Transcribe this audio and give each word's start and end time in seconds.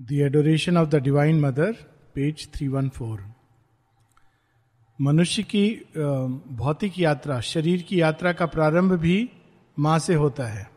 The 0.00 0.22
Adoration 0.22 0.76
of 0.76 0.90
the 0.90 1.00
Divine 1.00 1.40
Mother, 1.40 1.72
page 2.14 2.48
314 2.52 3.20
मनुष्य 4.98 5.42
की 5.42 5.84
भौतिक 6.50 6.98
यात्रा 6.98 7.40
शरीर 7.40 7.82
की 7.82 8.00
यात्रा 8.00 8.32
का 8.32 8.46
प्रारंभ 8.46 8.92
भी 8.92 9.30
माँ 9.78 9.98
से 9.98 10.14
होता 10.14 10.44
है। 10.44 10.70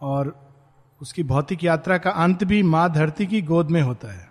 और 0.00 0.50
उसकी 1.00 1.22
भौतिक 1.22 1.64
यात्रा 1.64 1.98
का 1.98 2.10
अंत 2.10 2.44
भी 2.44 2.62
माँ 2.62 2.92
धरती 2.92 3.26
की 3.26 3.42
गोद 3.42 3.70
में 3.70 3.82
होता 3.82 4.12
है। 4.12 4.28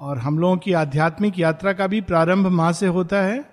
और 0.00 0.18
हम 0.18 0.38
लोगों 0.38 0.56
की 0.56 0.72
आध्यात्मिक 0.72 1.38
यात्रा 1.38 1.72
का 1.72 1.86
भी 1.86 2.00
प्रारंभ 2.00 2.46
माँ 2.46 2.72
से 2.72 2.86
होता 2.86 3.22
है 3.22 3.44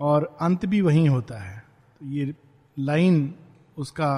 और 0.00 0.36
अंत 0.40 0.66
भी 0.66 0.80
वहीं 0.80 1.08
होता 1.08 1.42
है। 1.42 1.58
तो 2.00 2.06
ये 2.06 2.34
लाइन 2.78 3.34
उसका 3.76 4.12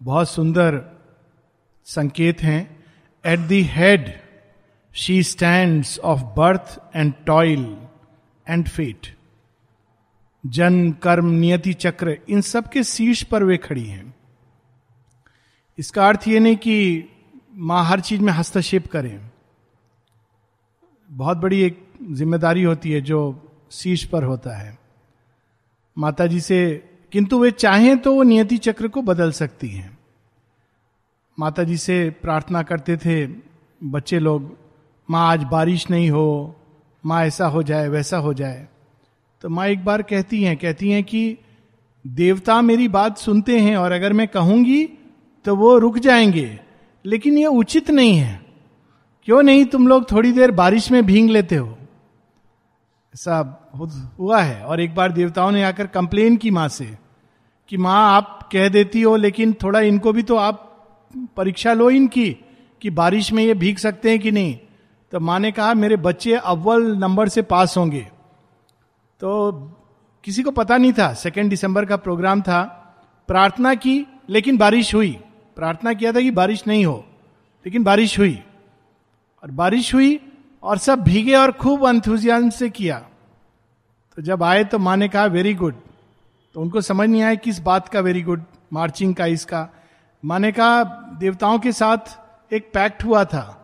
बहुत 0.00 0.28
सुंदर 0.28 0.91
संकेत 1.86 2.42
हैं। 2.42 2.60
At 3.24 3.38
the 3.38 3.52
head 3.70 4.12
she 4.94 5.22
stand 5.22 5.84
of 6.04 6.20
birth 6.36 6.78
and 6.96 7.12
toil 7.26 7.64
and 8.46 8.68
fate 8.68 9.06
जन्म 10.44 10.90
कर्म, 10.92 11.30
नियति, 11.30 11.72
चक्र, 11.72 12.16
इन 12.28 12.40
सब 12.40 12.68
के 12.68 12.82
शीर्ष 12.84 13.22
पर 13.22 13.44
वे 13.44 13.56
खड़ी 13.56 13.84
हैं। 13.84 14.14
इसका 15.78 16.08
अर्थ 16.08 16.26
ये 16.28 16.40
नहीं 16.40 16.56
कि 16.56 17.08
माँ 17.54 17.84
हर 17.84 18.00
चीज़ 18.00 18.20
में 18.20 18.32
हस्तक्षेप 18.32 18.86
करें। 18.86 19.20
बहुत 21.10 21.38
बड़ी 21.38 21.60
एक 21.62 21.84
ज़िम्मेदारी 22.10 22.62
होती 22.62 22.92
है 22.92 23.00
जो 23.00 23.20
शीर्ष 23.72 24.04
पर 24.04 24.24
होता 24.24 24.56
है। 24.56 24.78
माता 25.96 26.26
जी 26.26 26.40
से, 26.40 26.84
किंतु 27.12 27.38
वे 27.38 27.50
चाहें 27.50 27.98
तो 27.98 28.14
वो 28.14 28.22
नियति 28.22 28.56
चक्र 28.58 28.88
को 28.88 29.02
बदल 29.02 29.32
सकती 29.32 29.68
हैं। 29.68 29.98
माता 31.42 31.62
जी 31.62 31.76
से 31.76 32.10
प्रार्थना 32.10 32.62
करते 32.62 32.96
थे, 32.96 33.26
बच्चे 33.84 34.18
लोग, 34.18 34.58
माँ, 35.10 35.32
आज 35.32 35.42
बारिश 35.44 35.90
नहीं 35.90 36.10
हो, 36.10 36.56
माँ 37.06 37.24
ऐसा 37.24 37.46
हो 37.46 37.62
जाए, 37.62 37.88
वैसा 37.88 38.16
हो 38.16 38.34
जाए। 38.34 38.68
तो 39.40 39.48
माँ 39.48 39.66
एक 39.66 39.84
बार 39.84 40.02
कहती 40.02 40.42
हैं 40.42 40.56
कहती 40.56 40.90
हैं 40.90 41.04
कि, 41.04 41.38
देवता 42.06 42.62
मेरी 42.62 42.88
बात 42.88 43.18
सुनते 43.18 43.60
हैं 43.60 43.76
और 43.76 43.92
अगर 43.92 44.12
मैं 44.12 44.28
कहूँगी 44.28 44.88
तो 45.44 45.56
वो 45.56 45.78
रुक 45.78 45.98
जाएँगे, 45.98 46.60
लेकिन 47.06 47.38
ये 47.38 47.46
उचित 47.46 47.90
नहीं 47.90 48.16
है। 48.16 48.42
क्यों 49.24 49.42
नहीं 49.42 49.64
तुम 49.64 49.88
लोग 49.88 50.12
थोड़ी 50.12 50.32
देर 50.32 50.50
बारिश 50.50 50.90
में 50.90 51.06
भींग 51.06 51.30
लेते 51.30 51.56
हो? 51.56 51.78
ऐसा 53.14 53.68
हुआ 54.18 54.40
है। 54.40 54.62
और 54.62 54.80
एक 54.80 54.94
बार 54.94 55.12
देवताओं 55.12 55.50
ने 55.50 55.64
आकर 55.64 55.86
कंप्लेन 55.86 56.36
की 56.36 56.50
माँ 56.50 56.68
से, 56.68 56.98
कि, 57.68 57.76
माँ, 57.76 58.16
आप 58.16 58.48
कह 58.52 58.68
देती 58.68 59.02
हो, 59.02 59.16
लेकिन 59.16 59.52
थोड़ा 59.52 59.80
इनको 59.80 60.12
भी 60.12 60.22
तो 60.22 60.36
आप 60.36 60.68
परीक्षा 61.36 61.72
लो 61.72 61.90
इनकी 61.90 62.30
कि 62.82 62.90
बारिश 62.90 63.32
में 63.32 63.42
ये 63.44 63.54
भीग 63.54 63.76
सकते 63.76 64.10
हैं 64.10 64.18
कि 64.18 64.30
नहीं। 64.30 64.58
तो 65.12 65.20
माँ 65.20 65.38
ने 65.40 65.52
कहा, 65.52 65.74
मेरे 65.74 65.96
बच्चे 65.96 66.34
अव्वल 66.34 66.96
नंबर 66.96 67.28
से 67.28 67.42
पास 67.42 67.76
होंगे। 67.76 68.08
तो 69.20 69.52
किसी 70.24 70.42
को 70.42 70.50
पता 70.50 70.76
नहीं 70.76 70.92
था 70.92 71.12
सेकेंड 71.14 71.50
दिसंबर 71.50 71.84
का 71.84 71.96
प्रोग्राम 71.96 72.42
था। 72.42 72.62
प्रार्थना 73.28 73.74
की, 73.74 74.06
लेकिन 74.28 74.56
बारिश 74.58 74.94
हुई। 74.94 75.10
प्रार्थना 75.56 75.92
किया 75.92 76.12
था 76.12 76.20
कि 76.20 76.30
बारिश 76.30 76.66
नहीं 76.66 76.84
हो, 76.86 77.04
लेकिन 77.66 77.84
बारिश 77.84 78.18
हुई। 78.18 78.38
और 79.42 79.50
बारिश 79.50 79.94
हुई 79.94 80.18
और 80.62 80.78
सब 80.78 81.00
भीगे 81.00 81.34
और 81.34 81.52
खूब 81.52 81.86
अंथुजियाम 81.86 82.50
से 82.50 82.70
किया। 82.70 82.98
तो 84.18 84.22
जब 84.22 84.42
आए 84.42 84.64
तो 84.64 84.78
माँ 84.78 84.96
ने 84.96 85.08
कहा 85.08 85.24
वेरी 85.26 85.54
गुड 85.54 85.74
तो 86.54 86.60
उनको 86.60 86.80
समझ 86.80 87.08
नहीं 87.08 87.22
आया 87.22 87.34
किस 87.34 87.58
बात 87.60 87.88
का 87.88 88.00
वेरी 88.00 88.22
गुड 88.22 88.42
मार्चिंग 88.72 89.14
का, 89.14 89.26
इसका। 89.26 89.68
माँ 90.24 90.38
ने 90.38 90.52
कहा, 90.52 90.84
देवताओं 91.18 91.58
के 91.58 91.72
साथ 91.72 91.98
एक 92.52 92.70
पैक्ट 92.74 93.04
हुआ 93.04 93.24
था। 93.24 93.58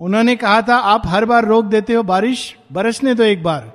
उन्होंने 0.00 0.36
कहा 0.36 0.62
था, 0.62 0.76
आप 0.76 1.02
हर 1.06 1.24
बार 1.24 1.44
रोक 1.44 1.64
देते 1.64 1.92
हो 1.92 2.02
बारिश, 2.02 2.58
बरसने 2.72 3.14
दो 3.14 3.22
एक 3.22 3.42
बार। 3.42 3.72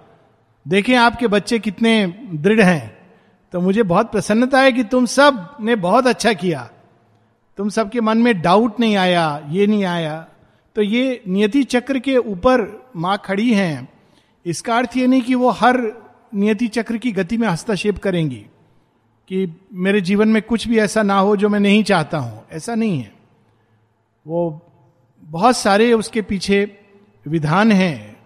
देखें 0.67 0.95
आपके 0.95 1.27
बच्चे 1.27 1.59
कितने 1.59 2.07
दृढ़ 2.33 2.61
हैं। 2.61 2.97
तो 3.51 3.61
मुझे 3.61 3.83
बहुत 3.83 4.11
प्रसन्नता 4.11 4.59
है 4.59 4.71
कि 4.71 4.83
तुम 4.83 5.05
सबने 5.05 5.75
बहुत 5.75 6.07
अच्छा 6.07 6.33
किया। 6.33 6.69
तुम 7.57 7.69
सबके 7.69 8.01
मन 8.01 8.17
में 8.17 8.41
डाउट 8.41 8.79
नहीं 8.79 8.95
आया, 8.95 9.45
ये 9.49 9.67
नहीं 9.67 9.85
आया। 9.85 10.25
तो 10.75 10.81
ये 10.81 11.23
नियति 11.27 11.63
चक्र 11.63 11.99
के 11.99 12.17
ऊपर 12.17 12.87
माँ 12.95 13.21
खड़ी 13.25 13.53
हैं। 13.53 13.89
इसका 14.45 14.77
अर्थ 14.77 14.97
ये 14.97 15.07
नहीं 15.07 15.21
कि 15.21 15.35
वो 15.35 15.49
हर 15.49 15.81
नियति 16.35 16.67
चक्र 16.67 16.97
की 16.97 17.11
गति 17.11 17.37
में 17.37 17.47
हस्तक्षेप 17.47 17.97
करेंगी। 17.97 18.45
कि 19.27 19.61
मेरे 19.73 20.01
जीवन 20.01 20.27
में 20.27 20.41
कुछ 20.41 20.67
भी 20.67 20.79
ऐसा 20.79 21.03
ना 21.03 21.19
हो 21.19 21.35
जो 21.35 21.49
मैं 21.49 21.59
नहीं 21.59 21.83
चाहता 21.83 22.17
हूँ। 22.17 22.45
ऐसा 22.51 22.75
नहीं 22.75 22.99
है। 22.99 23.13
वो 24.27 24.65
बहुत 25.21 25.57
सारे 25.57 25.93
उसके 25.93 26.21
पीछे 26.21 26.79
विधान 27.27 27.71
हैं। 27.71 28.17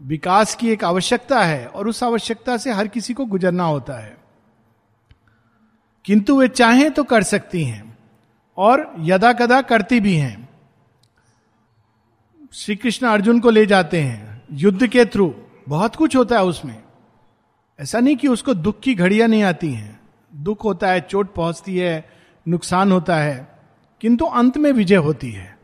विकास 0.00 0.54
की 0.54 0.70
एक 0.70 0.84
आवश्यकता 0.84 1.44
है 1.44 1.66
और 1.66 1.88
उस 1.88 2.02
आवश्यकता 2.02 2.56
से 2.56 2.72
हर 2.72 2.88
किसी 2.88 3.14
को 3.14 3.24
गुजरना 3.24 3.64
होता 3.64 3.92
है। 3.92 4.16
किंतु 6.04 6.40
वे 6.40 6.48
चाहें 6.48 6.90
तो 6.90 7.04
कर 7.04 7.22
सकती 7.22 7.64
हैं 7.64 7.98
और 8.56 8.94
यदा 8.98 9.32
कदा 9.32 9.62
करती 9.62 10.00
भी 10.00 10.14
हैं। 10.14 10.48
श्री 12.52 12.76
कृष्ण 12.76 13.06
अर्जुन 13.06 13.40
को 13.40 13.50
ले 13.50 13.66
जाते 13.66 14.00
हैं। 14.00 14.42
युद्ध 14.52 14.86
के 14.86 15.04
थ्रू। 15.04 15.34
बहुत 15.68 15.96
कुछ 15.96 16.16
होता 16.16 16.36
है 16.36 16.44
उसमें। 16.44 16.82
ऐसा 17.80 18.00
नहीं 18.00 18.16
कि 18.16 18.28
उसको 18.28 18.54
दुख 18.54 18.80
की 18.80 18.94
घड़ियाँ 18.94 19.28
नहीं 19.28 19.42
आती 19.42 19.72
हैं। 19.72 19.97
दुख 20.32 20.64
होता 20.64 20.90
है, 20.90 21.00
चोट 21.00 21.34
पहुँचती 21.34 21.76
है, 21.76 22.04
नुकसान 22.46 22.92
होता 22.92 23.16
है, 23.16 23.46
किंतु 24.00 24.24
अंत 24.24 24.56
में 24.56 24.70
विजय 24.72 24.96
होती 24.96 25.30
है। 25.30 25.56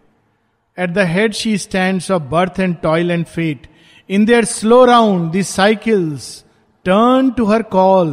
At 0.78 0.90
the 0.90 0.98
head 1.08 1.32
she 1.32 1.56
stand 1.58 2.00
of 2.12 2.22
birth 2.22 2.60
and 2.60 2.76
toil 2.76 3.10
and 3.10 3.24
fate 3.24 3.66
in 4.10 4.24
their 4.24 4.44
slow 4.44 4.84
round 4.84 5.30
the 5.32 5.42
cycles 5.42 6.44
turn 6.84 7.30
to 7.30 7.44
her 7.44 7.62
call 7.62 8.10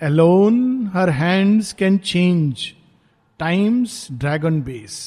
alone 0.00 0.90
her 0.94 1.10
hands 1.10 1.72
can 1.72 1.98
change 1.98 2.72
times 3.40 4.06
dragon 4.12 4.60
base 4.62 4.98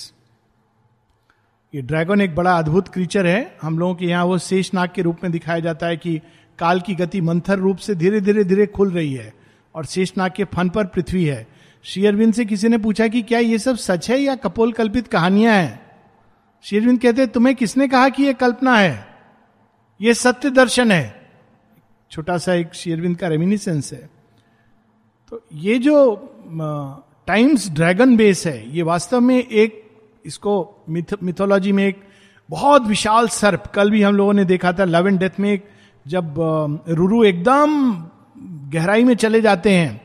ये 1.73 1.81
ड्रैगन 1.81 2.21
एक 2.21 2.35
बड़ा 2.35 2.57
अद्भुत 2.57 2.87
क्रीचर 2.87 3.27
है। 3.27 3.57
हम 3.61 3.77
लोगों 3.79 3.95
के 3.95 4.05
यहाँ 4.05 4.23
वो 4.25 4.37
शेष 4.37 4.73
नाग 4.73 4.89
के 4.95 5.01
रूप 5.01 5.17
में 5.23 5.31
दिखाया 5.31 5.59
जाता 5.59 5.87
है 5.87 5.97
कि 5.97 6.17
काल 6.59 6.79
की 6.79 6.95
गति 6.95 7.21
मंथर 7.21 7.57
रूप 7.57 7.77
से 7.77 7.95
धीरे 7.95 8.21
धीरे 8.21 8.43
धीरे 8.43 8.65
खुल 8.67 8.91
रही 8.91 9.13
है। 9.13 9.33
और 9.75 9.85
शेषनाग 9.85 10.31
के 10.35 10.43
फन 10.43 10.69
पर 10.69 10.85
पृथ्वी 10.85 11.25
है। 11.25 11.47
श्री 11.83 12.05
अरविंद 12.05 12.33
से 12.33 12.45
किसी 12.45 12.69
ने 12.69 12.77
पूछा 12.77 13.07
कि 13.07 13.21
क्या 13.21 13.39
ये 13.39 13.59
सब 13.59 13.75
सच 13.75 14.09
है 14.09 14.17
या 14.19 14.35
कपोल 14.35 14.71
कल्पित 14.71 15.07
कहानियाँ 15.07 15.53
हैं? 15.53 15.79
श्री 16.65 16.77
अरविंद 16.79 16.99
कहते 16.99 17.27
तुम्हें 17.27 17.55
किसने 17.55 17.87
कहा 17.87 18.09
कि 18.09 18.23
यह 18.23 18.33
कल्पना 18.33 18.75
है? 18.77 19.07
यह 20.01 20.13
सत्य 20.13 20.49
दर्शन 20.49 20.91
है। 20.91 21.29
छोटा 22.11 22.37
सा 22.37 22.53
एक 22.53 22.73
श्री 22.73 22.93
अरविंद 22.93 23.17
का 23.17 23.27
रेमिनिसेंस 23.27 23.93
है। 23.93 24.09
तो 25.31 25.45
ये 25.53 25.77
जो 25.79 26.15
टाइम्स 27.27 27.69
ड्रैगन 27.69 28.15
बेस 28.17 28.45
है 28.47 28.75
ये 28.75 28.81
वास्तव 28.81 29.21
में 29.21 29.37
एक 29.37 29.83
इसको 30.25 30.83
मिथ, 30.89 31.13
मिथोलॉजी 31.23 31.71
में 31.71 31.85
एक 31.87 32.01
बहुत 32.49 32.83
विशाल 32.83 33.27
सर्प 33.27 33.67
कल 33.67 33.91
भी 33.91 34.01
हम 34.01 34.15
लोगों 34.15 34.33
ने 34.33 34.45
देखा 34.45 34.73
था 34.73 34.83
लव 34.83 35.07
एंड 35.07 35.19
डेथ 35.19 35.39
में 35.39 35.51
एक 35.51 35.69
जब 36.07 36.35
रुरु 36.89 37.23
एकदम 37.23 37.93
गहराई 38.73 39.03
में 39.03 39.13
चले 39.15 39.41
जाते 39.41 39.71
हैं। 39.71 40.01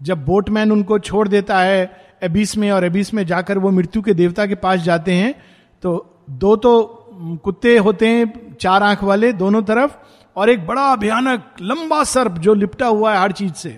जब 0.00 0.24
बोटमैन 0.24 0.72
उनको 0.72 0.98
छोड़ 0.98 1.26
देता 1.28 1.58
है, 1.58 1.90
एबिस 2.22 2.56
में 2.56 2.70
और 2.70 2.84
एबिस 2.84 3.12
में 3.14 3.24
जाकर 3.26 3.58
वो 3.58 3.70
मृत्यु 3.70 4.02
के 4.02 4.14
देवता 4.14 4.46
के 4.46 4.54
पास 4.54 4.80
जाते 4.80 5.12
हैं 5.12 5.34
तो 5.82 6.24
दो 6.30 6.54
तो 6.56 7.00
कुत्ते 7.44 7.76
होते 7.78 8.08
हैं, 8.08 8.56
चार 8.56 8.82
आँख 8.82 9.02
वाले 9.04 9.32
दोनों 9.32 9.62
तरफ़, 9.62 9.92
और 10.36 10.50
एक 10.50 10.66
बड़ा 10.66 10.94
भयानक 10.96 11.44
लंबा 11.62 12.02
सर्प 12.04 12.38
जो 12.38 12.54
लिपटा 12.54 12.86
हुआ 12.86 13.12
है 13.12 13.20
हर 13.20 13.32
चीज़ 13.32 13.52
से। 13.52 13.76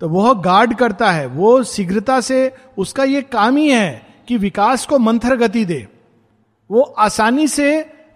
तो 0.00 0.08
वह 0.08 0.32
गार्ड 0.34 0.74
करता 0.74 1.10
है, 1.10 1.26
वो 1.26 1.62
शीघ्रता 1.64 2.20
से 2.20 2.52
उसका 2.78 3.04
ये 3.04 3.22
काम 3.22 3.56
ही 3.56 3.68
है 3.68 4.02
कि 4.28 4.36
विकास 4.36 4.86
को 4.86 4.98
मंथर 4.98 5.36
गति 5.36 5.64
दे। 5.64 5.86
वो 6.70 6.82
आसानी 6.98 7.48
से 7.48 7.68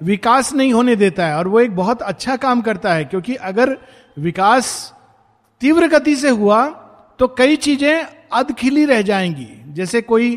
विकास 0.02 0.52
नहीं 0.54 0.72
होने 0.72 0.96
देता 0.96 1.26
है, 1.26 1.36
और 1.36 1.48
वो 1.48 1.60
एक 1.60 1.76
बहुत 1.76 2.02
अच्छा 2.02 2.36
काम 2.36 2.60
करता 2.60 2.94
है, 2.94 3.04
क्योंकि 3.04 3.34
अगर 3.34 3.76
विकास 4.16 4.94
तीव्र 5.60 5.86
गति 5.88 6.14
से 6.16 6.28
हुआ 6.30 6.66
तो 7.20 7.28
कई 7.28 7.56
चीज़ें 7.56 8.06
अधखिली 8.32 8.84
रह 8.84 9.02
जाएँगी। 9.02 9.48
जैसे 9.74 10.00
कोई 10.02 10.34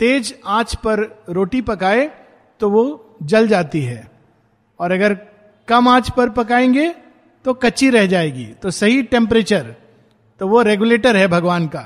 तेज 0.00 0.34
आँच 0.46 0.74
पर 0.76 1.00
रोटी 1.30 1.60
पकाए 1.62 2.06
तो 2.60 2.70
वो 2.70 3.16
जल 3.22 3.48
जाती 3.48 3.82
है। 3.82 4.10
और 4.80 4.92
अगर 4.92 5.14
कम 5.68 5.88
आँच 5.88 6.10
पर 6.10 6.30
पकाएँगे 6.30 6.88
तो 7.44 7.54
कच्ची 7.54 7.90
रह 7.90 8.06
जाएगी। 8.06 8.46
तो 8.62 8.70
सही 8.70 9.02
टेम्परेचर 9.02 9.74
तो 10.40 10.48
वो 10.48 10.62
रेगुलेटर 10.62 11.16
है 11.16 11.26
भगवान 11.28 11.66
का। 11.66 11.84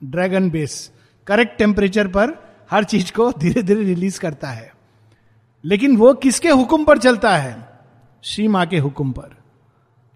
ड्रैगन 0.00 0.50
बेस 0.50 0.90
करेक्ट 1.26 1.58
टेम्परेचर 1.58 2.08
पर 2.08 2.36
हर 2.70 2.84
चीज़ 2.84 3.12
को 3.12 3.30
धीरे 3.32 3.62
धीरे 3.62 3.84
रिलीज़ 3.84 4.20
करता 4.20 4.48
है। 4.48 4.72
लेकिन 5.64 5.96
वो 5.96 6.12
किसके 6.14 6.48
हुक्म 6.48 6.84
पर 6.84 6.98
चलता 6.98 7.36
है? 7.36 7.56
श्री 8.24 8.48
माँ 8.48 8.66
के 8.66 8.78
हुक्म 8.78 9.12
पर। 9.12 9.33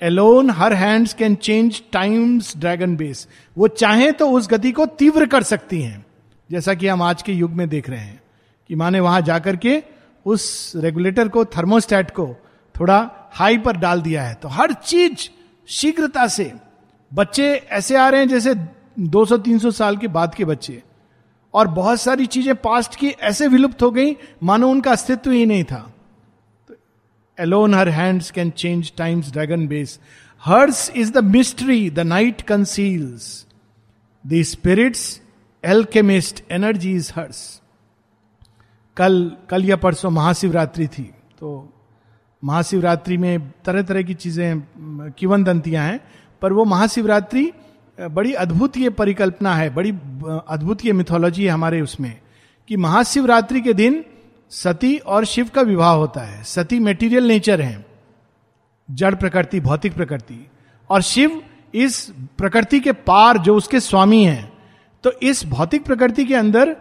Alone 0.03 0.51
her 0.51 0.73
hands 0.73 1.15
can 1.15 1.35
change 1.35 1.81
times 1.93 2.57
dragon 2.57 2.97
base 2.97 3.27
वो 3.57 3.69
चाहे 3.69 4.11
तो 4.13 4.31
उस 4.31 4.49
गति 4.49 4.73
को 4.73 4.87
तीव्र 4.89 5.27
कर 5.27 5.43
सकती 5.43 5.81
हैं, 5.83 6.05
जैसा 6.51 6.75
कि 6.75 6.87
हम 6.89 7.03
आज 7.03 7.23
के 7.23 7.33
युग 7.33 7.51
में 7.51 7.69
देख 7.69 7.91
रहे 7.91 8.01
हैं, 8.01 8.21
कि 8.71 8.75
माने 8.75 9.01
वहाँ 9.01 9.21
जाकर 9.21 9.57
के 9.57 9.83
उस 10.27 10.73
रेगुलेटर 10.77 11.29
को 11.29 11.45
थर्मोस्टेट 11.47 12.11
को 12.11 12.27
थोड़ा 12.75 12.99
हाई 13.33 13.59
पर 13.59 13.77
डाल 13.77 14.03
दिया 14.03 14.23
है। 14.23 14.35
तो 14.35 14.49
हर 14.49 14.73
चीज़ 14.75 15.29
शीघ्रता 15.69 16.27
से, 16.27 16.53
बच्चे 17.13 17.53
ऐसे 17.73 17.97
आ 17.97 18.09
रहे 18.09 18.21
हैं 18.21 18.29
जैसे 18.29 18.55
200-300 19.01 19.71
साल 19.71 19.97
के 19.97 20.09
बाद 20.09 20.35
के 20.35 20.45
बच्चे, 20.45 20.83
और 21.55 21.69
बहुत 21.69 22.01
सारी 22.01 22.27
चीज़ें 22.27 22.55
पास्ट 22.57 22.97
की 22.97 23.09
ऐसे 23.09 23.49
विलुप्त 23.49 23.83
हो 23.83 23.91
गई, 23.91 24.17
मानो 24.43 24.69
उनका 24.71 24.93
अस्तित्व 24.93 25.31
ही 25.31 25.47
नहीं 25.47 25.65
था। 25.65 25.91
Alone 27.41 27.75
her 27.75 27.89
hands 27.89 28.31
can 28.31 28.51
change 28.51 28.93
times 28.97 29.33
dragon 29.33 29.67
base 29.69 29.99
hers 30.45 30.91
is 30.97 31.13
the 31.13 31.25
mystery 31.25 31.91
the 31.91 31.99
night 31.99 32.43
conceals 32.43 33.47
the 34.27 34.43
spirit's 34.43 35.21
alchemist 35.65 36.45
energy 36.53 36.93
is 36.93 37.13
hers 37.17 37.63
कल 38.97 39.33
कल 39.51 39.65
या 39.65 39.77
परसों 39.77 40.11
महाशिवरात्रि 40.11 40.87
थी 40.87 41.11
तो 41.41 41.75
महाशिवरात्रि 42.45 43.17
में 43.17 43.51
तरह 43.65 43.83
तरह 43.83 44.03
की 44.03 44.15
चीज़ें, 44.15 44.61
किवंदंतियाँ 45.19 45.85
हैं, 45.87 46.01
पर 46.43 46.53
वो 46.53 46.65
महाशिवरात्रि, 46.65 47.53
बड़ी 48.01 48.33
अद्भुत 48.33 48.77
ये 48.77 48.91
परिकल्पना 48.91 49.55
है, 49.55 49.75
बड़ी, 49.75 49.91
अद्भुत 50.49 50.85
ये 50.85 50.93
मिथोलॉजी 50.93 51.45
है 51.45 51.51
हमारे 51.51 51.81
उसमें, 51.81 52.21
कि 52.69 52.77
महाशिवरात्रि 52.77 53.61
के 53.61 53.73
दिन 53.75 54.05
सती 54.51 54.97
और 54.97 55.25
शिव 55.25 55.49
का 55.55 55.63
विवाह 55.63 55.93
होता 55.93 56.21
है। 56.21 56.43
सती 56.45 56.79
मेटीरियल 56.79 57.25
नेचर 57.25 57.61
है। 57.61 57.87
जड़ 58.89 59.15
प्रकृति 59.15 59.61
भौतिक 59.61 59.95
प्रकृति। 59.95 60.51
और 60.91 61.03
शिव 61.03 61.43
इस 61.75 62.13
प्रकृति 62.39 62.81
के 62.81 62.93
पार 62.93 63.39
जो 63.39 63.57
उसके 63.57 63.81
स्वामी 63.81 64.25
हैं 64.25 64.53
तो 65.05 65.13
इस 65.23 65.45
भौतिक 65.47 65.85
प्रकृति 65.85 66.25
के 66.25 66.35
अंदर 66.35 66.77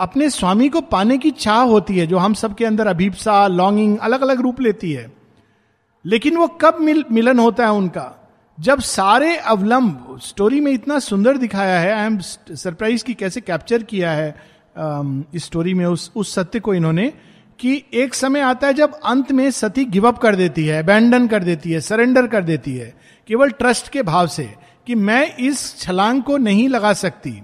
अपने 0.00 0.28
स्वामी 0.30 0.68
को 0.68 0.80
पाने 0.80 1.18
की 1.18 1.30
चाह 1.30 1.60
होती 1.60 1.98
है 1.98 2.06
जो 2.06 2.18
हम 2.18 2.34
सबके 2.34 2.64
अंदर 2.64 2.86
अभीपसा 2.86 3.46
लॉन्गिंग 3.46 3.98
अलग 3.98 4.22
अलग 4.22 4.40
रूप 4.40 4.60
लेती 4.60 4.92
है। 4.92 5.12
लेकिन 6.04 6.36
वो 6.36 6.46
कब 6.48 6.78
मिल, 6.80 7.04
मिलन 7.12 7.38
होता 7.38 7.64
है 7.64 7.72
उनका? 7.72 8.30
जब 8.60 8.80
सारे 8.80 9.36
अवलंब 9.36 10.18
स्टोरी 10.22 10.60
में 10.60 10.72
इतना 10.72 10.98
सुंदर 10.98 11.36
दिखाया 11.36 11.80
है 11.80 11.92
आई 11.92 12.06
एम 12.06 12.18
सरप्राइज़ 12.18 13.04
की 13.04 13.14
कैसे 13.14 13.40
कैप्चर 13.40 13.82
किया 13.82 14.10
है 14.10 14.34
इस 15.34 15.44
स्टोरी 15.44 15.74
में 15.74 15.84
उस 15.86 16.10
उस 16.16 16.34
सत्य 16.34 16.60
को 16.60 16.74
इन्होंने 16.74 17.12
कि 17.58 17.82
एक 17.94 18.14
समय 18.14 18.40
आता 18.40 18.66
है 18.66 18.74
जब 18.74 18.92
अंत 19.04 19.32
में 19.32 19.50
सती 19.50 19.84
गिव 19.86 20.06
अप 20.08 20.18
कर 20.18 20.36
देती 20.36 20.64
है 20.66 20.82
अबैंडन 20.82 21.26
कर 21.28 21.44
देती 21.44 21.72
है 21.72 21.80
सरेंडर 21.80 22.26
कर 22.26 22.42
देती 22.44 22.74
है, 22.74 22.94
केवल 23.28 23.50
ट्रस्ट 23.50 23.88
के 23.88 24.02
भाव 24.02 24.26
से 24.26 24.44
कि 24.86 24.94
मैं 24.94 25.36
इस 25.36 25.76
छलांग 25.78 26.22
को 26.22 26.36
नहीं 26.36 26.68
लगा 26.68 26.92
सकती। 26.92 27.40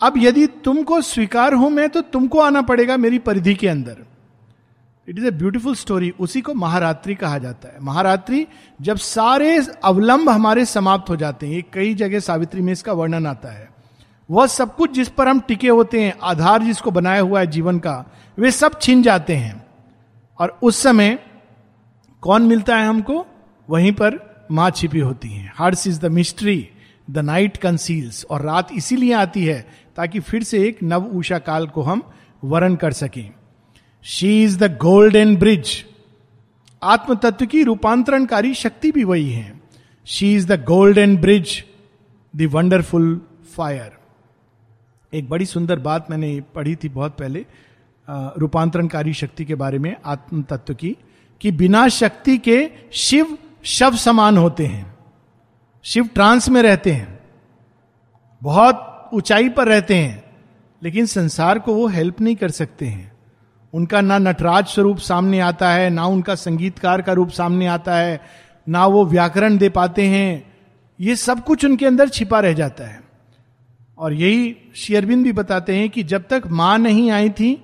अब 0.00 0.14
यदि 0.18 0.46
तुमको 0.64 1.00
स्वीकार 1.02 1.54
हो 1.54 1.68
मैं 1.68 1.88
तो 1.88 2.00
तुमको 2.02 2.40
आना 2.40 2.62
पड़ेगा 2.62 2.96
मेरी 2.96 3.18
परिधि 3.18 3.54
के 3.54 3.68
अंदर। 3.68 3.96
It 5.08 5.18
is 5.18 5.26
a 5.26 5.30
beautiful 5.32 5.74
story 5.74 6.12
उसी 6.20 6.40
को 6.40 6.54
महारात्रि 6.54 7.14
कहा 7.14 7.38
जाता 7.38 7.68
है। 7.68 7.78
महारात्रि 7.82 8.46
जब 8.80 8.96
सारे 8.98 9.56
अवलंब 9.84 10.28
हमारे 10.28 10.64
समाप्त 10.64 11.10
हो 11.10 11.16
जाते 11.16 11.46
हैं 11.46 11.62
कई 11.72 11.94
जगह 11.94 12.20
सावित्री 12.20 12.62
में 12.62 12.72
इसका 12.72 12.92
वर्णन 12.92 13.26
आता 13.26 13.52
है। 13.52 13.68
वह 14.30 14.46
सब 14.46 14.76
कुछ 14.76 14.92
जिस 14.92 15.08
पर 15.08 15.28
हम 15.28 15.40
टिके 15.40 15.68
होते 15.68 16.02
हैं, 16.02 16.14
आधार 16.22 16.62
जिसको 16.62 16.90
बनाया 16.90 17.20
हुआ 17.20 17.40
है 17.40 17.46
जीवन 17.46 17.78
का, 17.78 18.12
वे 18.38 18.50
सब 18.50 18.78
छिन 18.80 19.02
जाते 19.02 19.36
हैं। 19.36 19.66
और 20.38 20.58
उस 20.62 20.82
समय 20.82 21.18
कौन 22.20 22.42
मिलता 22.42 22.76
है 22.76 22.86
हमको? 22.86 23.26
वहीं 23.70 23.92
पर 23.92 24.46
माँ 24.50 24.70
छिपी 24.70 24.98
होती 24.98 25.28
है। 25.28 25.52
Hers 25.54 25.86
is 25.86 26.00
the 26.00 26.04
mystery 26.04 26.68
the 27.10 27.18
night 27.18 27.56
conceals 27.56 28.24
और 28.30 28.42
रात 28.42 28.68
इसीलिए 28.72 29.12
आती 29.12 29.44
है 29.44 29.68
ताकि 29.96 30.20
फिर 30.20 30.42
से 30.42 30.62
एक 30.64 30.78
नव 30.82 31.10
ऊषा 31.12 31.38
काल 31.38 31.66
को 31.66 31.82
हम 31.82 32.02
वर्ण 32.44 32.76
कर 32.76 32.92
सकें। 32.92 33.30
She 34.02 34.44
is 34.44 34.58
the 34.58 34.78
golden 34.82 35.36
bridge 35.36 35.84
आत्म 36.82 37.14
तत्व 37.14 37.46
की 37.46 37.62
रूपांतरणकारी 37.62 38.54
शक्ति 38.54 38.92
भी 38.92 39.04
वही 39.04 39.30
है। 39.32 39.60
She 40.06 40.34
is 40.34 40.46
the 40.52 40.64
golden 40.64 41.16
bridge 41.16 41.64
the 42.36 42.42
wonderful 42.42 43.20
fire 43.56 43.92
एक 45.14 45.28
बड़ी 45.28 45.46
सुंदर 45.46 45.78
बात 45.80 46.10
मैंने 46.10 46.40
पढ़ी 46.54 46.74
थी 46.76 46.88
बहुत 46.88 47.16
पहले 47.18 47.44
रूपांतरणकारी 48.38 49.12
शक्ति 49.14 49.44
के 49.44 49.54
बारे 49.54 49.78
में 49.78 49.94
आत्म 50.04 50.42
तत्व 50.42 50.74
की, 50.74 50.96
कि 51.40 51.50
बिना 51.52 51.86
शक्ति 51.90 52.36
के 52.38 52.70
शिव 52.92 53.36
शव 53.64 53.96
समान 53.96 54.36
होते 54.36 54.66
हैं, 54.66 54.94
शिव 55.84 56.08
ट्रांस 56.14 56.48
में 56.48 56.60
रहते 56.62 56.92
हैं, 56.92 57.18
बहुत 58.42 59.10
ऊंचाई 59.14 59.48
पर 59.48 59.68
रहते 59.68 59.96
हैं, 59.96 60.22
लेकिन 60.82 61.06
संसार 61.06 61.58
को 61.58 61.74
वो 61.74 61.86
हेल्प 61.88 62.20
नहीं 62.20 62.36
कर 62.36 62.50
सकते 62.50 62.86
हैं। 62.86 63.12
उनका 63.72 64.00
ना 64.00 64.18
नटराज 64.18 64.66
स्वरूप 64.66 64.98
सामने 64.98 65.40
आता 65.40 65.70
है, 65.70 65.88
ना 65.90 66.06
उनका 66.06 66.34
संगीतकार 66.34 67.02
का 67.02 67.12
रूप 67.12 67.30
सामने 67.30 67.66
आता 67.66 67.96
है, 67.96 68.20
ना 68.66 68.86
वो 68.86 69.04
व्याकरण 69.06 69.56
दे 69.58 69.68
पाते 69.68 70.06
हैं, 70.06 70.52
ये 71.00 71.16
सब 71.16 71.44
कुछ 71.44 71.64
उनके 71.64 71.86
अंदर 71.86 72.08
छिपा 72.08 72.40
रह 72.40 72.52
जाता 72.52 72.84
है। 72.84 73.02
और 73.98 74.12
यही 74.12 74.56
शेयरबिंद 74.76 75.24
भी 75.24 75.32
बताते 75.32 75.76
हैं 75.76 75.88
कि 75.90 76.02
जब 76.02 76.24
तक 76.30 76.42
माँ 76.46 76.78
नहीं 76.78 77.10
आई 77.10 77.30
थी, 77.30 77.54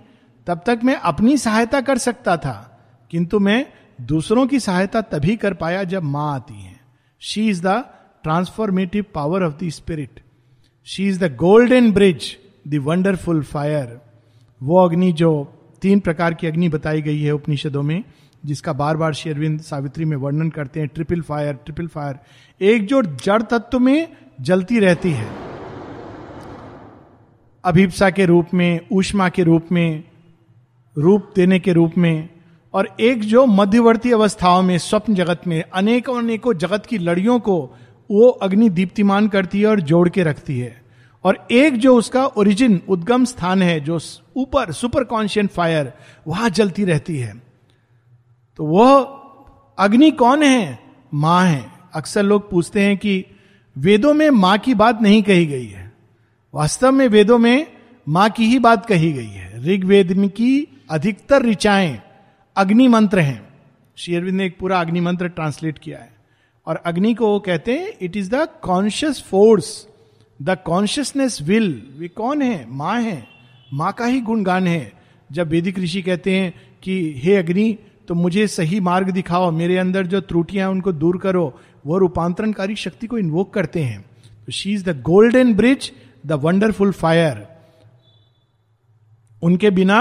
तब 0.46 0.62
तक 0.66 0.80
मैं 0.84 0.94
अपनी 0.94 1.36
सहायता 1.38 1.80
कर 1.80 1.98
सकता 1.98 2.36
था, 2.36 2.54
किंतु 3.10 3.38
मैं 3.38 3.66
दूसरों 4.00 4.46
की 4.46 4.60
सहायता 4.60 5.00
तभी 5.00 5.36
कर 5.36 5.54
पाया 5.54 5.82
जब 5.84 6.02
माँ 6.02 6.34
आती 6.34 6.62
है। 6.62 6.78
She 7.22 7.48
is 7.48 7.62
the 7.62 7.84
transformative 8.24 9.04
power 9.14 9.42
of 9.42 9.54
the 9.64 9.68
spirit 9.68 10.20
she 10.86 11.08
is 11.08 11.24
the 11.24 11.34
golden 11.36 11.92
bridge 11.92 12.36
the 12.68 12.74
wonderful 12.74 13.42
fire 13.42 14.00
वो 14.60 14.84
अग्नि 14.84 15.12
जो 15.12 15.32
तीन 15.82 16.00
प्रकार 16.00 16.34
की 16.34 16.46
अग्नि 16.46 16.68
बताई 16.68 17.02
गई 17.02 17.20
है 17.20 17.32
उपनिषदों 17.32 17.82
में, 17.82 18.02
जिसका 18.44 18.72
बार 18.72 18.96
बार 18.96 19.14
शेरविंद 19.14 19.60
सावित्री 19.60 20.04
में 20.04 20.16
वर्णन 20.16 20.50
करते 20.50 20.80
हैं 20.80 20.88
ट्रिपल 20.88 21.20
फायर 21.20 21.54
ट्रिपल 21.54 21.86
फायर 21.86 22.64
एक 22.64 22.86
जो 22.86 23.02
जड़ 23.02 23.42
तत्व 23.42 23.78
में 23.78 24.08
जलती 24.40 24.78
रहती 24.78 25.10
है। 25.10 25.39
अभिप्सा 27.64 28.10
के 28.10 28.26
रूप 28.26 28.46
में, 28.54 28.80
ऊष्मा 28.92 29.28
के 29.28 29.42
रूप 29.42 29.66
में, 29.72 30.04
रूप 30.98 31.32
देने 31.36 31.58
के 31.58 31.72
रूप 31.72 31.92
में, 31.98 32.28
और 32.74 32.96
एक 33.00 33.20
जो 33.20 33.46
मध्यवर्ती 33.46 34.12
अवस्थाओं 34.12 34.62
में, 34.62 34.78
स्वप्न 34.78 35.14
जगत 35.14 35.40
में, 35.46 35.64
अनेकों 35.74 36.18
अनेकों 36.18 36.54
जगत 36.54 36.86
की 36.86 36.98
लड़ियों 36.98 37.40
को, 37.40 37.76
वो 38.10 38.28
अग्नि 38.28 38.68
दीप्तिमान 38.68 39.28
करती 39.28 39.60
है 39.60 39.66
और 39.66 39.80
जोड़ 39.80 40.08
के 40.08 40.22
रखती 40.22 40.58
है। 40.58 40.82
और 41.24 41.46
एक 41.50 41.76
जो 41.76 41.96
उसका 41.96 42.26
ओरिजिन 42.26 42.80
उद्गम 42.88 43.24
स्थान 43.24 43.62
है, 43.62 43.80
जो 43.80 43.98
ऊपर 44.36 44.72
सुपर 44.72 45.04
कॉन्शियंट 45.04 45.50
फायर 45.50 45.92
वहाँ 46.28 46.50
जलती 46.50 46.84
रहती 46.84 47.18
है। 47.18 47.42
तो 48.56 48.64
वह 48.64 49.02
अग्नि 49.84 50.10
कौन 50.10 50.42
है? 50.42 50.78
माँ 51.14 51.46
है। 51.46 51.72
अक्सर 51.94 52.22
लोग 52.22 52.50
पूछते 52.50 52.80
हैं 52.80 52.96
कि 52.96 53.24
वेदों 53.78 54.14
में 54.14 54.30
माँ 54.30 54.58
की 54.58 54.74
बात 54.74 55.02
नहीं 55.02 55.22
कही 55.22 55.46
गई 55.46 55.66
है। 55.66 55.89
वास्तव 56.54 56.92
में 56.92 57.08
वेदों 57.08 57.38
में 57.38 57.66
माँ 58.08 58.30
की 58.30 58.44
ही 58.44 58.58
बात 58.58 58.86
कही 58.86 59.12
गई 59.12 59.26
है। 59.26 59.64
ऋग्वेद 59.64 60.32
की 60.36 60.68
अधिकतर 60.90 61.42
ऋचाएँ 61.42 62.02
अग्नि 62.56 62.88
मंत्र 62.88 63.18
हैं। 63.18 63.48
शेयरविंद 63.96 64.36
ने 64.36 64.46
एक 64.46 64.58
पूरा 64.58 64.80
अग्नि 64.80 65.00
मंत्र 65.00 65.28
ट्रांसलेट 65.28 65.78
किया 65.78 65.98
है। 65.98 66.12
और 66.66 66.76
अग्नि 66.76 67.14
को 67.14 67.26
वो 67.26 67.40
कहते 67.40 67.72
हैं 67.72 67.88
it 68.02 68.16
is 68.16 68.30
the 68.30 68.48
conscious 68.62 69.22
force 69.22 69.88
the 70.42 70.58
consciousness 70.64 71.42
will 71.42 71.82
वे 71.96 72.08
कौन 72.08 72.42
है? 72.42 72.66
माँ 72.68 73.00
है। 73.00 73.26
माँ 73.72 73.92
का 73.92 74.04
ही 74.04 74.20
गुणगान 74.20 74.66
है। 74.66 74.92
जब 75.32 75.48
वेदिक 75.48 75.78
ऋषि 75.78 76.02
कहते 76.02 76.34
हैं 76.34 76.54
कि, 76.82 77.14
हे 77.16 77.36
अग्नि 77.36 77.78
तो 78.08 78.14
मुझे 78.14 78.46
सही 78.46 78.80
मार्ग 78.80 79.10
दिखाओ। 79.10 79.50
मेरे 79.50 79.78
अंदर 79.78 80.06
जो 80.06 80.20
त्रुटियाँ 80.20 80.68
हैं, 80.68 80.74
उनको 80.74 80.92
दूर 80.92 81.18
करो। 81.18 81.60
वो 81.86 81.98
रूपांतरणकारी 81.98 82.76
शक्ति 82.76 83.06
को 83.06 83.18
इन्वोक 83.18 83.54
करते 83.54 83.80
हैं। 83.80 84.04
She 84.52 84.72
is 84.72 84.90
the 84.90 85.02
golden 85.02 85.54
bridge 85.54 85.92
the 86.24 86.32
wonderful 86.42 86.92
fire, 86.92 87.46
उनके 89.42 89.70
बिना 89.70 89.98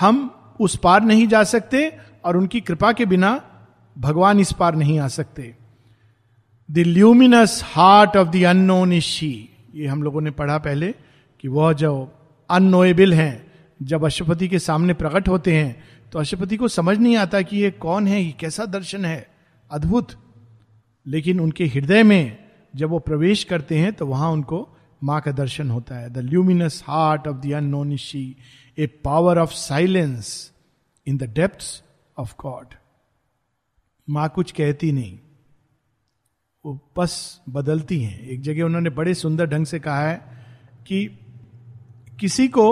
हम 0.00 0.24
उस 0.60 0.76
पार 0.76 1.02
नहीं 1.02 1.26
जा 1.28 1.42
सकते 1.44 1.88
और 2.24 2.36
उनकी 2.36 2.60
कृपा 2.60 2.92
के 2.92 3.06
बिना 3.06 3.40
भगवान 3.96 4.40
इस 4.40 4.52
पार 4.52 4.74
नहीं 4.74 4.98
आ 4.98 5.08
सकते। 5.08 5.54
The 6.68 6.78
luminous 6.78 7.60
heart 7.66 8.16
of 8.16 8.28
the 8.28 8.42
unknown 8.44 8.92
is 8.92 9.04
she 9.04 9.48
ये 9.74 9.86
हम 9.86 10.02
लोगों 10.02 10.20
ने 10.20 10.30
पढ़ा 10.30 10.58
पहले 10.58 10.94
कि 11.40 11.48
वह 11.48 11.72
जो 11.72 11.92
अनोएबल 12.50 13.14
हैं, 13.14 13.46
जब 13.80 14.04
अशुपति 14.04 14.48
के 14.48 14.58
सामने 14.58 14.94
प्रकट 14.94 15.28
होते 15.28 15.56
हैं 15.56 15.84
तो 16.12 16.18
अशुपति 16.18 16.56
को 16.56 16.68
समझ 16.68 16.96
नहीं 16.98 17.16
आता 17.16 17.40
कि 17.42 17.56
ये 17.56 17.70
कौन 17.72 18.06
है, 18.06 18.22
ये 18.22 18.32
कैसा 18.40 18.64
दर्शन 18.66 19.04
है, 19.04 19.26
अद्भुत। 19.70 20.12
लेकिन 21.06 21.40
उनके 21.40 21.66
हृदय 21.66 22.02
में 22.02 22.38
जब 22.74 22.90
वो 22.90 22.98
प्रवेश 22.98 23.44
करते 23.44 23.78
हैं 23.78 23.92
तो 23.92 24.06
वहाँ 24.06 24.30
उनको 24.30 24.66
माँ 25.02 25.20
का 25.20 25.32
दर्शन 25.32 25.70
होता 25.70 25.96
है। 25.96 26.10
The 26.10 26.18
luminous 26.18 26.82
heart 26.86 27.28
of 27.28 27.36
the 27.36 27.52
unknown 27.52 27.96
she 27.96 28.24
a 28.78 28.86
power 29.04 29.38
of 29.38 29.52
silence 29.52 30.30
in 31.06 31.16
the 31.16 31.32
depth 31.34 31.64
of 32.16 32.34
God 32.42 32.74
माँ 34.08 34.28
कुछ 34.28 34.52
कहती 34.52 34.92
नहीं। 34.92 35.18
वो 36.64 36.78
बस 36.96 37.40
बदलती 37.48 38.00
हैं। 38.02 38.20
एक 38.20 38.40
जगह 38.42 38.64
उन्होंने 38.64 38.90
बड़े 38.90 39.14
सुंदर 39.14 39.46
ढंग 39.46 39.66
से 39.66 39.78
कहा 39.78 40.08
है 40.08 40.16
कि 40.86 41.06
किसी 42.20 42.48
को 42.48 42.66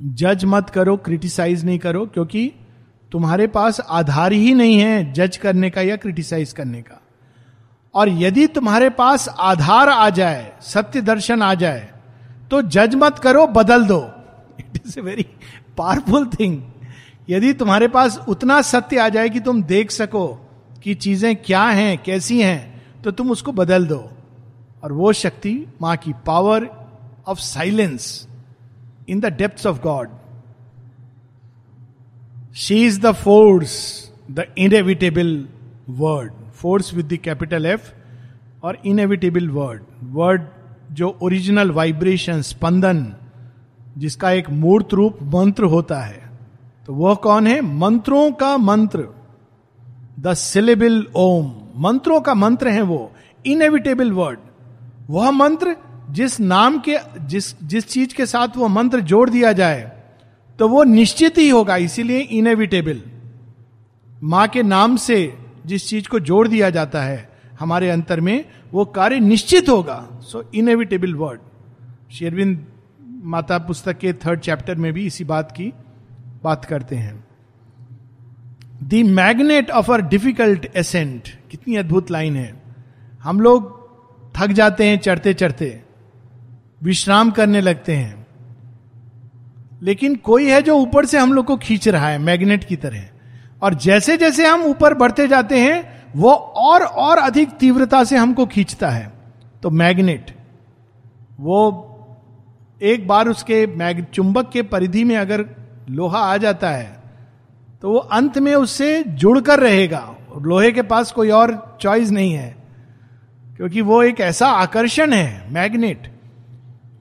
जज 0.00 0.44
मत 0.44 0.70
करो 0.70 0.96
क्रिटिसाइज 0.96 1.64
नहीं 1.64 1.78
करो, 1.78 2.06
क्योंकि 2.06 2.52
तुम्हारे 3.12 3.46
पास 3.46 3.80
आधार 3.80 4.32
ही 4.32 4.54
नहीं 4.54 4.78
है 4.78 5.12
जज 5.12 5.36
करने 5.36 5.70
का 5.70 5.82
या 5.82 5.96
क्रिटिसाइज 5.96 6.52
करने 6.52 6.82
का। 6.82 7.00
और 7.94 8.08
यदि 8.08 8.46
तुम्हारे 8.48 8.88
पास 8.90 9.28
आधार 9.30 9.88
आ 9.88 10.08
जाए, 10.10 10.52
सत्य 10.62 11.00
दर्शन 11.02 11.42
आ 11.42 11.54
जाए 11.54 11.88
तो 12.50 12.60
जज 12.64 12.94
मत 12.94 13.18
करो, 13.18 13.46
बदल 13.48 13.84
दो। 13.84 14.00
It 14.60 14.80
is 14.86 14.98
a 14.98 15.02
very 15.02 15.26
powerful 15.76 16.26
thing 16.30 16.60
यदि 17.28 17.52
तुम्हारे 17.54 17.88
पास 17.88 18.18
उतना 18.28 18.60
सत्य 18.62 18.98
आ 18.98 19.08
जाए 19.08 19.28
कि 19.28 19.40
तुम 19.40 19.62
देख 19.64 19.90
सको 19.90 20.26
कि 20.82 20.94
चीज़ें 20.96 21.34
क्या 21.36 21.62
हैं, 21.62 21.98
कैसी 21.98 22.40
हैं 22.40 23.02
तो 23.02 23.10
तुम 23.10 23.30
उसको 23.30 23.52
बदल 23.52 23.86
दो। 23.86 24.02
और 24.82 24.92
वो 24.92 25.12
शक्ति, 25.14 25.54
माँ 25.82 25.96
की 25.96 26.12
power 26.26 26.68
of 27.28 27.38
silence 27.40 28.26
in 29.08 29.20
the 29.20 29.26
depth 29.34 29.66
of 29.66 29.80
God 29.82 30.08
she 32.56 32.84
is 32.86 33.00
the 33.00 33.12
force 33.14 33.72
the 34.30 34.44
inevitable 34.58 35.32
word 35.90 36.32
force 36.60 36.92
with 36.94 37.06
the 37.06 37.16
capital 37.24 37.66
F 37.66 37.90
और 38.62 38.78
इनएविटेबल 38.86 39.48
वर्ड 39.50 39.82
वर्ड 40.10 40.42
जो 40.92 41.08
ओरिजिनल 41.22 41.70
वाइब्रेशन 41.70 42.40
स्पंदन, 42.42 43.06
जिसका 43.98 44.30
एक 44.30 44.50
मूर्त 44.52 44.94
रूप 44.94 45.18
मंत्र 45.34 45.64
होता 45.66 46.00
है। 46.00 46.30
तो 46.86 46.94
वह 46.94 47.14
कौन 47.16 47.46
है? 47.46 47.60
मंत्रों 47.60 48.30
का 48.32 48.56
मंत्र। 48.58 49.08
द 50.20 50.34
सिलेबल 50.34 51.06
ओम 51.16 51.52
मंत्रों 51.78 52.20
का 52.20 52.34
मंत्र 52.34 52.68
है 52.68 52.82
वो। 52.82 53.10
इनएविटेबल 53.44 54.12
वर्ड 54.12 54.38
वह 55.10 55.30
मंत्र 55.32 55.76
जिस 56.10 56.38
नाम 56.40 56.78
के, 56.78 56.96
जिस 57.20 57.54
जिस 57.62 57.88
चीज़ 57.88 58.14
के 58.14 58.26
साथ 58.26 58.56
वो 58.56 58.68
मंत्र 58.68 59.00
जोड़ 59.02 59.28
दिया 59.30 59.52
जाए 59.52 59.90
तो 60.58 60.68
वो 60.68 60.82
निश्चित 60.84 61.38
ही 61.38 61.48
होगा, 61.48 61.76
इसीलिए 61.78 62.18
इनएविटेबल 62.18 63.00
माँ 64.22 64.46
के 64.48 64.62
नाम 64.64 64.96
से 64.98 65.18
जिस 65.70 65.88
चीज़ 65.88 66.08
को 66.08 66.20
जोड़ 66.20 66.48
दिया 66.48 66.70
जाता 66.70 67.02
है 67.02 67.30
हमारे 67.60 67.90
अंतर 67.90 68.20
में, 68.20 68.44
वो 68.72 68.84
कार्य 68.84 69.20
निश्चित 69.20 69.68
होगा। 69.68 70.08
सो 70.22 70.50
इनएविटेबल 70.54 71.14
वर्ड 71.14 71.40
शेरविंद 72.12 72.66
माता 73.08 73.58
पुस्तक 73.58 73.98
के 73.98 74.12
थर्ड 74.12 74.40
चैप्टर 74.40 74.74
में 74.74 74.92
भी 74.92 75.06
इसी 75.06 75.24
बात 75.24 75.52
की 75.52 75.72
बात 76.44 76.64
करते 76.64 76.96
हैं। 76.96 77.24
The 78.82 78.94
magnet 78.94 79.70
of 79.70 79.92
our 79.92 80.00
difficult 80.00 80.76
ascent 80.76 81.28
कितनी 81.50 81.76
अद्भुत 81.76 82.10
लाइन 82.10 82.36
है। 82.36 82.62
हम 83.22 83.40
लोग 83.40 83.80
थक 84.36 84.46
जाते 84.46 84.84
हैं, 84.84 84.98
चढ़ते 84.98 85.34
चढ़ते, 85.34 85.82
विश्राम 86.82 87.30
करने 87.30 87.60
लगते 87.60 87.96
हैं। 87.96 88.26
लेकिन 89.82 90.16
कोई 90.16 90.50
है 90.50 90.62
जो 90.62 90.74
ऊपर 90.74 91.06
से 91.06 91.18
हम 91.18 91.32
लोग 91.32 91.46
को 91.46 91.56
खींच 91.56 91.88
रहा 91.88 92.08
है 92.08 92.18
मैग्नेट 92.18 92.64
की 92.64 92.76
तरह। 92.76 93.09
और 93.62 93.74
जैसे 93.74 94.16
जैसे 94.16 94.46
हम 94.46 94.62
ऊपर 94.62 94.94
बढ़ते 94.94 95.26
जाते 95.28 95.58
हैं, 95.58 96.02
वो 96.16 96.32
और 96.32 96.82
और 96.82 97.18
अधिक 97.18 97.50
तीव्रता 97.50 98.02
से 98.04 98.16
हमको 98.16 98.46
खींचता 98.46 98.90
है। 98.90 99.12
तो 99.62 99.70
मैग्नेट, 99.70 100.34
वो 101.40 101.86
एक 102.80 103.06
बार 103.08 103.28
उसके 103.28 103.66
मैग, 103.68 104.04
चुंबक 104.04 104.50
के 104.52 104.62
परिधि 104.64 105.04
में 105.04 105.16
अगर 105.16 105.44
लोहा 105.90 106.18
आ 106.22 106.36
जाता 106.36 106.70
है 106.70 106.98
तो 107.82 107.90
वो 107.90 107.98
अंत 107.98 108.38
में 108.38 108.54
उससे 108.54 109.02
जुड़कर 109.04 109.60
रहेगा। 109.60 110.02
लोहे 110.38 110.70
के 110.72 110.82
पास 110.82 111.12
कोई 111.12 111.30
और 111.30 111.78
चॉइस 111.80 112.10
नहीं 112.10 112.32
है, 112.32 112.54
क्योंकि 113.56 113.80
वो 113.80 114.02
एक 114.02 114.20
ऐसा 114.20 114.48
आकर्षण 114.48 115.12
है, 115.12 115.52
मैग्नेट। 115.52 116.10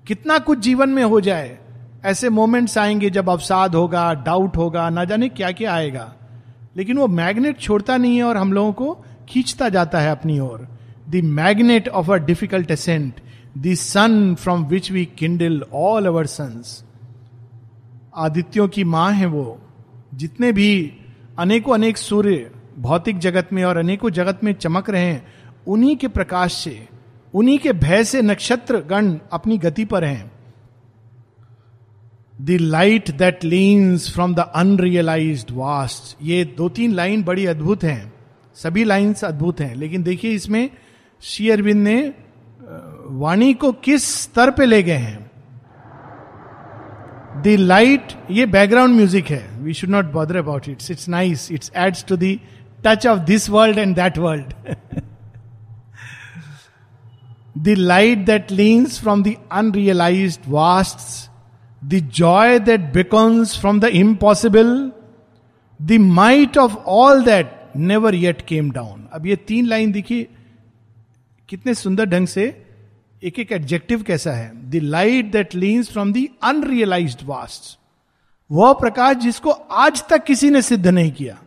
कितना 0.07 0.37
कुछ 0.39 0.59
जीवन 0.59 0.89
में 0.89 1.03
हो 1.03 1.19
जाए, 1.21 1.57
ऐसे 2.05 2.29
मोमेंट्स 2.29 2.77
आएँगे 2.77 3.09
जब 3.09 3.29
अवसाद 3.29 3.75
होगा, 3.75 4.13
डाउट 4.15 4.57
होगा, 4.57 4.89
ना 4.89 5.03
जाने 5.03 5.29
क्या 5.29 5.51
क्या 5.51 5.73
आएगा। 5.73 6.11
लेकिन 6.75 6.97
वो 6.97 7.07
मैग्नेट 7.07 7.59
छोड़ता 7.59 7.97
नहीं 7.97 8.17
है 8.17 8.23
और 8.23 8.37
हम 8.37 8.53
लोगों 8.53 8.73
को 8.73 9.05
खींचता 9.29 9.69
जाता 9.69 9.99
है 9.99 10.11
अपनी 10.11 10.39
ओर। 10.39 10.67
The 11.09 11.15
magnet 11.15 11.89
of 11.89 12.11
a 12.11 12.15
difficult 12.15 12.71
ascent 12.71 13.13
the 13.57 13.73
sun 13.73 14.35
from 14.35 14.65
which 14.65 14.91
we 14.91 15.05
kindle 15.05 15.63
all 15.73 16.05
our 16.05 16.25
suns 16.25 16.83
आदित्यों 18.15 18.67
की 18.67 18.83
माँ 18.83 19.11
है 19.11 19.25
वो, 19.25 19.59
जितने 20.13 20.51
भी 20.51 20.93
अनेकों 21.39 21.73
अनेक 21.73 21.97
सूर्य 21.97 22.51
भौतिक 22.79 23.17
जगत 23.17 23.49
में 23.53 23.63
और 23.63 23.77
अनेकों 23.77 24.09
जगत 24.09 24.39
में 24.43 24.53
चमक 24.53 24.89
रहे 24.89 25.05
हैं, 25.05 25.27
उन्हीं 25.67 25.95
के 25.95 26.07
प्रकाश 26.07 26.53
से, 26.53 26.87
उन्हीं 27.33 27.59
के 27.59 27.73
भय 27.73 28.03
से 28.03 28.21
नक्षत्र 28.21 28.77
गण 28.79 29.17
अपनी 29.31 29.57
गति 29.57 29.85
पर 29.85 30.03
हैं। 30.03 30.38
The 32.39 32.57
light 32.61 33.11
that 33.17 33.43
leans 33.43 34.11
from 34.13 34.33
the 34.35 34.39
unrealised 34.55 35.45
vast 35.51 36.15
ये 36.23 36.43
दो 36.57 36.69
तीन 36.69 36.93
लाइन 36.93 37.23
बड़ी 37.23 37.45
अद्भुत 37.45 37.83
हैं। 37.83 38.13
सभी 38.57 38.83
लाइन्स 38.83 39.23
अद्भुत 39.25 39.59
हैं। 39.61 39.75
लेकिन 39.75 40.03
देखिए 40.03 40.31
इसमें 40.31 40.69
श्री 41.23 41.49
अरविंद 41.49 41.83
ने 41.83 42.01
वाणी 43.19 43.53
को 43.53 43.71
किस 43.83 44.03
स्तर 44.15 44.51
पे 44.51 44.65
ले 44.65 44.81
गए 44.83 44.93
हैं? 44.93 45.19
द 47.43 47.55
लाइट 47.59 48.13
ये 48.31 48.45
बैकग्राउंड 48.45 48.95
म्यूज़िक 48.95 49.25
है। 49.25 49.45
We 49.61 49.73
should 49.73 49.89
not 49.89 50.11
bother 50.11 50.37
about 50.37 50.69
it's 50.69 50.91
it's 50.91 51.09
nice 51.09 51.51
it's 51.51 51.71
adds 51.77 52.05
to 52.05 52.17
the 52.17 52.39
touch 52.85 53.07
of 53.07 53.19
this 53.19 53.49
world 53.49 53.77
and 53.77 53.95
that 53.95 54.17
world 54.17 54.53
the 57.57 57.75
light 57.77 58.25
that 58.25 58.51
leans 58.51 58.99
from 59.01 59.23
the 59.23 59.35
unrealised 59.51 60.39
vast 60.47 61.28
the 61.85 61.99
joy 62.13 62.59
that 62.59 62.81
beckons 62.93 63.59
from 63.59 63.79
the 63.79 63.85
impossible 63.85 64.91
the 65.79 65.97
might 66.01 66.57
of 66.57 66.75
all 66.75 67.23
that 67.23 67.51
never 67.75 68.15
yet 68.15 68.41
came 68.41 68.71
down 68.71 69.07
अब 69.13 69.25
ये 69.25 69.35
तीन 69.35 69.65
line 69.65 69.91
देखिए, 69.91 70.27
कितने 71.49 71.73
सुंदर 71.73 72.05
ढंग 72.05 72.27
से 72.27 72.65
एक 73.23 73.39
एक 73.39 73.51
एडजेक्टिव 73.51 74.03
कैसा 74.03 74.31
है? 74.31 74.69
The 74.69 74.75
light 74.75 75.31
that 75.31 75.55
leans 75.55 75.91
from 75.91 76.13
the 76.13 76.27
unrealised 76.43 77.17
vast 77.25 77.77
वह 78.51 78.73
प्रकाश 78.73 79.15
जिसको 79.15 79.49
आज 79.49 80.03
तक 80.09 80.23
किसी 80.23 80.49
ने 80.49 80.61
सिद्ध 80.61 80.87
नहीं 80.87 81.11
किया। 81.11 81.37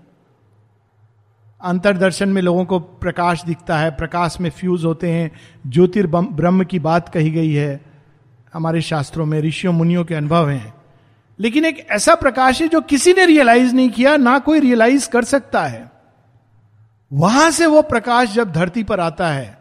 अंतरदर्शन 1.60 2.28
में 2.28 2.42
लोगों 2.42 2.64
को 2.64 2.78
प्रकाश 2.78 3.42
दिखता 3.44 3.78
है, 3.78 3.90
प्रकाश 3.90 4.36
में 4.40 4.50
फ्यूज 4.50 4.84
होते 4.84 5.10
हैं। 5.10 5.30
ज्योतिर्ब्रह्म 5.66 6.64
की 6.64 6.78
बात 6.78 7.08
कही 7.08 7.30
गई 7.30 7.52
है। 7.52 7.91
हमारे 8.54 8.80
शास्त्रों 8.80 9.26
में, 9.26 9.40
ऋषियों, 9.40 9.72
मुनियों 9.72 10.04
के 10.04 10.14
अनुभव 10.14 10.48
हैं। 10.48 10.74
लेकिन 11.40 11.64
एक 11.64 11.86
ऐसा 11.90 12.14
प्रकाश 12.14 12.62
है 12.62 12.68
जो 12.68 12.80
किसी 12.80 13.12
ने 13.12 13.26
रियलाइज़ 13.26 13.74
नहीं 13.74 13.90
किया, 13.90 14.16
ना 14.16 14.38
कोई 14.38 14.60
रियलाइज़ 14.60 15.10
कर 15.10 15.24
सकता 15.24 15.66
है। 15.66 15.92
वहाँ 17.12 17.50
से 17.50 17.66
वो 17.66 17.82
प्रकाश 17.82 18.32
जब 18.32 18.52
धरती 18.52 18.82
पर 18.82 19.00
आता 19.00 19.28
है 19.28 19.58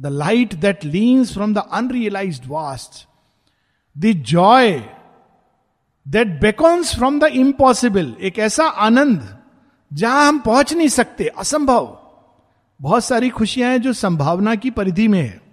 the 0.00 0.06
light 0.06 0.54
that 0.54 0.84
leans 0.84 1.32
from 1.32 1.54
the 1.54 1.58
unrealised 1.58 2.42
vast 2.46 3.08
the 3.98 4.06
joy 4.06 4.72
that 6.08 6.40
beckons 6.40 6.96
from 6.96 7.20
the 7.20 7.24
impossible 7.24 8.14
एक 8.20 8.38
ऐसा 8.38 8.64
आनंद 8.64 9.38
जहाँ 9.92 10.28
हम 10.28 10.38
पहुँच 10.38 10.74
नहीं 10.74 10.88
सकते, 10.88 11.24
असंभव। 11.24 11.98
बहुत 12.80 13.04
सारी 13.04 13.30
खुशियाँ 13.30 13.70
हैं 13.70 13.82
जो 13.82 13.92
संभावना 13.92 14.54
की 14.54 14.70
परिधि 14.70 15.08
में 15.08 15.22
है। 15.22 15.47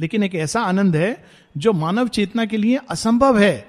लेकिन 0.00 0.22
एक 0.22 0.34
ऐसा 0.34 0.60
आनंद 0.62 0.96
है 0.96 1.24
जो 1.56 1.72
मानव 1.72 2.08
चेतना 2.08 2.44
के 2.44 2.56
लिए 2.56 2.80
असंभव 2.90 3.38
है। 3.38 3.68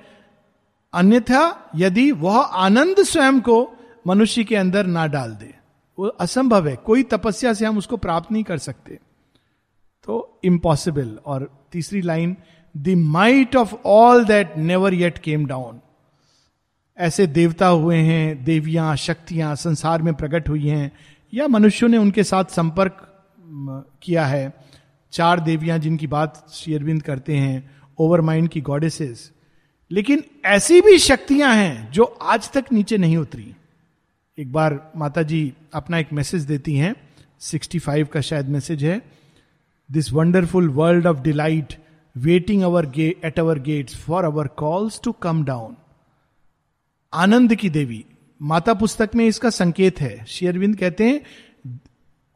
अन्यथा, 0.94 1.72
यदि 1.76 2.12
वह 2.12 2.38
आनंद 2.38 3.04
स्वयं 3.04 3.40
को 3.42 3.72
मनुष्य 4.08 4.44
के 4.44 4.56
अंदर 4.56 4.86
ना 4.86 5.08
डाल 5.08 5.32
दे, 5.32 5.54
वो 5.98 6.08
असंभव 6.08 6.68
है। 6.68 6.76
कोई 6.76 7.04
तपस्या 7.04 7.54
से 7.54 7.66
हम 7.66 7.78
उसको 7.78 7.98
प्राप्त 7.98 8.32
नहीं 8.32 8.44
कर 8.44 8.58
सकते। 8.58 9.00
तो 10.04 10.40
इम्पॉसिबल 10.44 11.18
और 11.26 11.68
तीसरी 11.72 12.02
line 12.02 12.36
the 12.78 12.94
might 12.98 13.56
of 13.56 13.76
all 13.86 14.26
that 14.26 14.58
never 14.58 14.94
yet 14.94 15.18
came 15.18 15.46
down 15.46 15.80
ऐसे 16.98 17.28
देवता 17.28 17.68
हुए 17.68 17.98
हैं, 17.98 18.44
देवियाँ, 18.44 18.96
शक्तियाँ 18.96 19.56
संसार 19.56 20.02
में 20.02 20.14
प्रकट 20.14 20.50
हुई 20.50 20.68
हैं, 20.68 20.92
या 21.34 21.48
मनुष्यों 21.48 21.90
ने 21.90 21.98
उनके 21.98 22.24
साथ 22.24 22.46
संपर्क 22.46 23.08
किया 24.04 24.26
है 24.26 24.61
चार 25.12 25.40
देवियाँ 25.40 25.80
जिनकी 25.80 26.08
बात 26.08 26.50
शेयरविंद 26.50 27.04
करते 27.04 27.36
हैं 27.36 27.70
ओवर 28.00 28.22
माइंड 28.22 28.50
की 28.50 28.62
गॉडेसेस 28.62 29.32
लेकिन 29.92 30.24
ऐसी 30.46 30.82
भी 30.82 30.98
शक्तियाँ 30.98 31.56
हैं 31.56 31.92
जो 31.92 32.04
आज 32.04 32.52
तक 32.52 32.66
नीचे 32.72 32.98
नहीं 32.98 33.18
उतरी। 33.18 33.56
एक 34.38 34.52
बार 34.52 34.92
माता 34.96 35.22
जी 35.22 35.54
अपना 35.74 35.98
एक 35.98 36.14
मैसेज 36.14 36.44
देती 36.44 36.76
हैं 36.76 36.96
65 37.42 38.08
का 38.08 38.22
शायद 38.22 38.50
मैसेज 38.50 38.84
है। 38.84 39.02
This 39.92 40.14
wonderful 40.14 40.70
world 40.70 41.08
of 41.08 41.22
delight 41.22 41.74
waiting 42.18 42.62
our 42.62 42.86
gate 42.86 43.16
at 43.26 43.40
our 43.40 43.60
gates 43.60 43.96
for 43.96 44.26
our 44.26 44.48
calls 44.48 45.02
to 45.04 45.12
come 45.12 45.44
down 45.44 45.76
आनंद 47.14 47.56
की 47.56 47.70
देवी। 47.70 48.06
माता 48.42 48.74
पुस्तक 48.74 49.10
में 49.16 49.26
इसका 49.26 49.50
संकेत 49.50 50.02
है। 50.02 50.26
शेयरविंद 50.26 50.76
कहते 50.76 51.10
हैं 51.10 51.22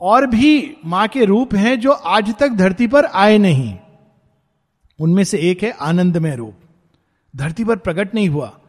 और 0.05 0.27
भी 0.27 0.77
माँ 0.85 1.07
के 1.07 1.25
रूप 1.25 1.55
हैं 1.55 1.79
जो 1.79 1.91
आज 1.91 2.35
तक 2.35 2.49
धरती 2.49 2.87
पर 2.87 3.05
आए 3.05 3.37
नहीं। 3.37 3.77
उनमें 4.99 5.23
से 5.23 5.37
एक 5.37 5.63
है 5.63 5.71
आनंदमय 5.71 6.35
रूप। 6.35 6.55
धरती 7.35 7.63
पर 7.63 7.75
प्रकट 7.75 8.15
नहीं 8.15 8.29
हुआ। 8.29 8.59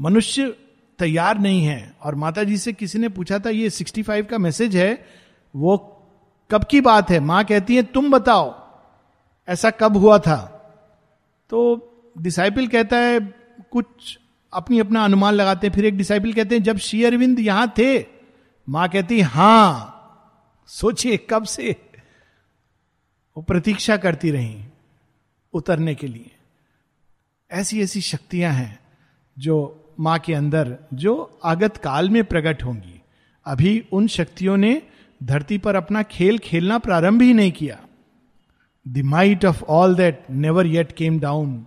मनुष्य 0.00 0.56
तैयार 0.98 1.38
नहीं 1.38 1.64
है। 1.64 1.94
और 2.02 2.14
माता 2.14 2.44
जी 2.44 2.56
से 2.56 2.72
किसी 2.72 2.98
ने 2.98 3.08
पूछा 3.08 3.38
था, 3.38 3.50
ये 3.50 3.70
65 3.70 4.26
का 4.26 4.38
मैसेज 4.38 4.76
है, 4.76 5.06
वो 5.56 5.76
कब 6.50 6.64
की 6.64 6.80
बात 6.80 7.10
है? 7.10 7.20
माँ 7.20 7.44
कहती 7.44 7.76
है, 7.76 7.82
तुम 7.82 8.10
बताओ, 8.10 8.68
ऐसा 9.48 9.70
कब 9.70 9.96
हुआ 9.96 10.18
था? 10.18 10.38
तो 11.50 11.88
डिसाइपल 12.18 12.66
कहता 12.66 12.96
है, 12.96 13.20
कुछ 13.70 14.18
अपनी 14.52 14.78
अपना 14.78 15.04
अनुमान 15.04 15.34
लगाते 15.34 15.66
हैं। 15.66 15.74
फिर 15.74 15.84
एक 15.84 15.96
डिसाइपल 15.96 16.32
कहते 16.32 16.54
हैं, 16.54 16.62
जब 16.62 16.76
श्री 16.76 17.04
अरविंद 17.04 17.40
यहाँ 17.40 17.72
थे? 17.78 18.06
माँ 18.68 18.88
कहती 18.88 19.20
हाँ 19.20 19.88
सोचिए 20.66 21.16
कब 21.30 21.44
से 21.44 21.70
वो 23.36 23.42
प्रतीक्षा 23.42 23.96
करती 23.96 24.30
रही 24.30 24.64
उतरने 25.54 25.94
के 25.94 26.06
लिए। 26.06 26.30
ऐसी 27.50 27.80
ऐसी 27.82 28.00
शक्तियाँ 28.00 28.52
हैं 28.52 28.78
जो 29.36 29.78
माँ 30.00 30.18
के 30.18 30.34
अंदर, 30.34 30.76
जो 30.94 31.40
आगत 31.44 31.76
काल 31.76 32.10
में 32.10 32.24
प्रकट 32.24 32.62
होंगी। 32.64 33.00
अभी 33.46 33.78
उन 33.92 34.06
शक्तियों 34.06 34.56
ने 34.56 34.82
धरती 35.22 35.58
पर 35.58 35.74
अपना 35.74 36.02
खेल 36.02 36.38
खेलना 36.38 36.78
प्रारंभ 36.78 37.22
ही 37.22 37.34
नहीं 37.34 37.52
किया। 37.52 37.78
The 38.86 39.02
might 39.04 39.44
of 39.44 39.62
all 39.64 39.94
that 39.94 40.24
never 40.30 40.66
yet 40.66 40.92
came 40.92 41.20
down 41.20 41.66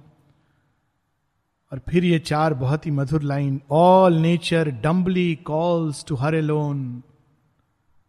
और 1.72 1.82
फिर 1.90 2.06
ये 2.06 2.20
चार 2.20 2.54
बहुत 2.54 2.86
ही 2.86 2.92
मधुर 2.92 3.22
line 3.22 3.62
all 3.72 4.14
nature 4.14 4.70
dumbly 4.84 5.36
calls 5.36 6.06
to 6.08 6.16
her 6.16 6.36
alone 6.36 7.04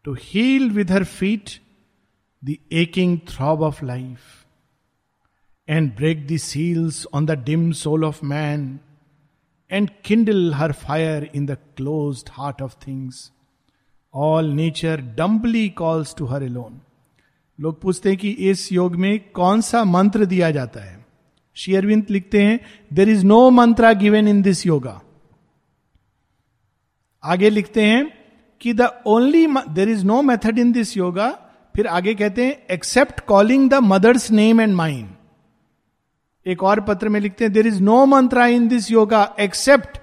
to 0.06 0.16
heal 0.20 0.70
with 0.70 0.92
her 0.92 1.04
feet 1.04 1.50
the 2.44 2.54
aching 2.72 3.18
throb 3.28 3.62
of 3.62 3.84
life 3.84 4.18
and 5.68 5.96
break 5.96 6.26
the 6.26 6.36
seals 6.36 7.06
on 7.14 7.26
the 7.26 7.30
dim 7.30 7.72
soul 7.72 8.04
of 8.04 8.24
man 8.24 8.78
and 9.70 9.90
kindle 10.04 10.54
her 10.54 10.72
fire 10.72 11.30
in 11.34 11.46
the 11.46 11.56
close 11.76 12.24
heart 12.30 12.62
of 12.62 12.76
things 12.88 13.32
all 14.14 14.46
nature 14.46 15.00
dumbly 15.00 15.68
calls 15.68 16.14
to 16.18 16.26
her 16.26 16.42
alone 16.42 16.80
लोग 17.60 17.80
पूछते 17.80 18.08
हैं 18.08 18.18
कि 18.18 18.30
इस 18.30 18.72
योग 18.72 18.96
में 18.96 19.30
कौन 19.30 19.60
सा 19.60 19.84
मंत्र 19.84 20.24
दिया 20.24 20.50
जाता 20.50 20.80
है? 20.80 21.06
शेयरविंद 21.54 22.06
लिखते 22.10 22.42
हैं 22.42 22.60
there 22.92 23.08
is 23.08 23.24
no 23.24 23.50
mantra 23.50 23.92
given 23.92 24.28
in 24.28 24.42
this 24.42 24.66
yoga 24.66 25.02
आगे 27.24 27.50
लिखते 27.50 27.84
हैं 27.84 28.25
कि 28.60 28.72
the 28.72 28.80
only 29.06 29.46
there 29.68 29.88
is 29.88 30.04
no 30.04 30.22
method 30.22 30.58
in 30.58 30.72
this 30.72 30.96
yoga 30.96 31.30
फिर 31.74 31.86
आगे 31.86 32.14
कहते 32.14 32.46
हैं 32.46 32.66
except 32.70 33.20
calling 33.20 33.70
the 33.70 33.74
mother's 33.74 34.30
name 34.30 34.60
and 34.60 34.74
mind 34.74 35.08
एक 36.46 36.62
और 36.62 36.80
पत्र 36.80 37.08
में 37.08 37.20
लिखते 37.20 37.44
हैं 37.44 37.52
there 37.52 37.66
is 37.66 37.82
no 37.82 38.06
mantra 38.06 38.46
in 38.46 38.68
this 38.68 38.90
yoga 38.90 39.34
except 39.40 39.98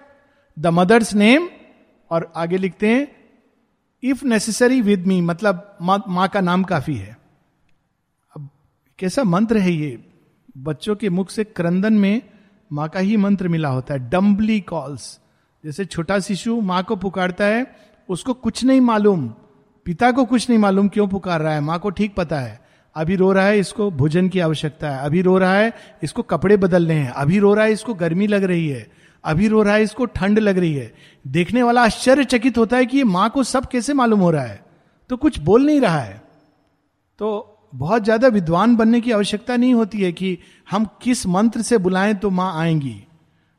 the 0.60 0.68
mother's 0.68 1.14
name 1.14 1.50
और 2.12 2.34
आगे 2.36 2.58
लिखते 2.58 2.88
हैं 2.88 3.08
इफ़ 4.04 4.26
नेसेसरी 4.26 4.82
विद 4.82 5.08
मी 5.08 5.22
मतलब 5.22 5.78
माँ 6.08 6.28
का 6.28 6.42
नाम 6.42 6.64
काफ़ी 6.64 6.96
है। 6.96 7.18
अब 8.36 8.50
कैसा 9.00 9.24
मंत्र 9.24 9.58
है 9.58 9.72
ये? 9.72 10.04
बच्चों 10.58 10.96
के 10.96 11.10
मुख 11.10 11.30
से 11.30 11.44
क्रंदन 11.44 11.94
में 11.94 12.22
माँ 12.72 12.90
का 12.90 13.00
ही 13.00 13.18
मंत्र 13.18 13.48
मिला 13.48 13.70
होता 13.70 13.94
है 13.94 14.10
डम्बली 14.10 14.60
कॉल्स 14.62 15.20
जैसे 15.66 15.86
छोटा 15.86 16.20
शिशु 16.20 16.62
माँ 16.62 16.84
को 16.84 16.96
पुकारता 16.96 17.46
है 17.46 17.93
उसको 18.10 18.34
कुछ 18.34 18.64
नहीं 18.64 18.82
मालूम। 18.82 19.28
पिता 19.86 20.12
को 20.12 20.26
कुछ 20.26 20.50
नहीं 20.50 20.60
मालूम 20.60 20.88
क्यों 20.88 21.08
पुकार 21.08 21.42
रहा 21.42 21.54
है। 21.54 21.62
माँ 21.62 21.80
को 21.80 21.90
ठीक 21.90 22.16
पता 22.16 22.40
है। 22.40 22.62
अभी 22.96 23.16
रो 23.16 23.32
रहा 23.32 23.46
है, 23.46 23.60
इसको 23.60 23.92
भोजन 23.92 24.30
की 24.30 24.40
आवश्यकता 24.40 24.90
है। 24.90 25.06
अभी 25.06 25.22
रो 25.22 25.38
रहा 25.38 25.54
है, 25.54 25.74
इसको 26.04 26.22
कपड़े 26.22 26.58
बदलने 26.58 26.94
हैं। 26.94 27.12
अभी 27.12 27.40
रो 27.40 27.54
रहा 27.54 27.66
है, 27.66 27.72
इसको 27.72 27.94
गर्मी 27.94 28.28
लग 28.28 28.44
रही 28.44 28.68
है। 28.68 28.88
अभी 29.24 29.48
रो 29.48 29.62
रहा 29.64 29.76
है, 29.76 29.84
इसको 29.84 30.06
ठंड 30.06 30.40
लग 30.40 30.58
रही 30.58 30.74
है। 30.74 30.94
देखने 31.28 31.64
वाला 31.64 31.84
आश्चर्यचकित 31.84 32.58
होता 32.58 32.78
है 32.78 32.86
कि 32.86 32.98
ये 32.98 33.04
माँ 33.04 33.30
को 33.30 33.44
सब 33.44 33.66
कैसे 33.66 33.94
मालूम 33.94 34.20
हो 34.20 34.32
रहा 34.32 34.44
है। 34.44 34.66
तो 35.10 35.18
कुछ 35.18 35.40
बोल 35.40 35.66
नहीं 35.66 35.82
रहा 35.82 36.00
है। 36.00 36.22
तो 37.20 37.50
बहुत 37.74 38.04
ज़्यादा 38.04 38.28
विद्वान 38.28 38.76
बनने 38.76 39.02
की 39.02 39.12
आवश्यकता 39.12 39.56
नहीं 39.58 39.74
होती 39.74 40.02
है 40.02 40.12
कि 40.12 40.38
हम 40.72 40.86
किस 41.02 41.26
मंत्र 41.28 41.62
से 41.62 41.78
बुलाएँ 41.78 42.14
तो 42.14 42.30
माँ 42.30 42.54
आएँगी। 42.62 43.04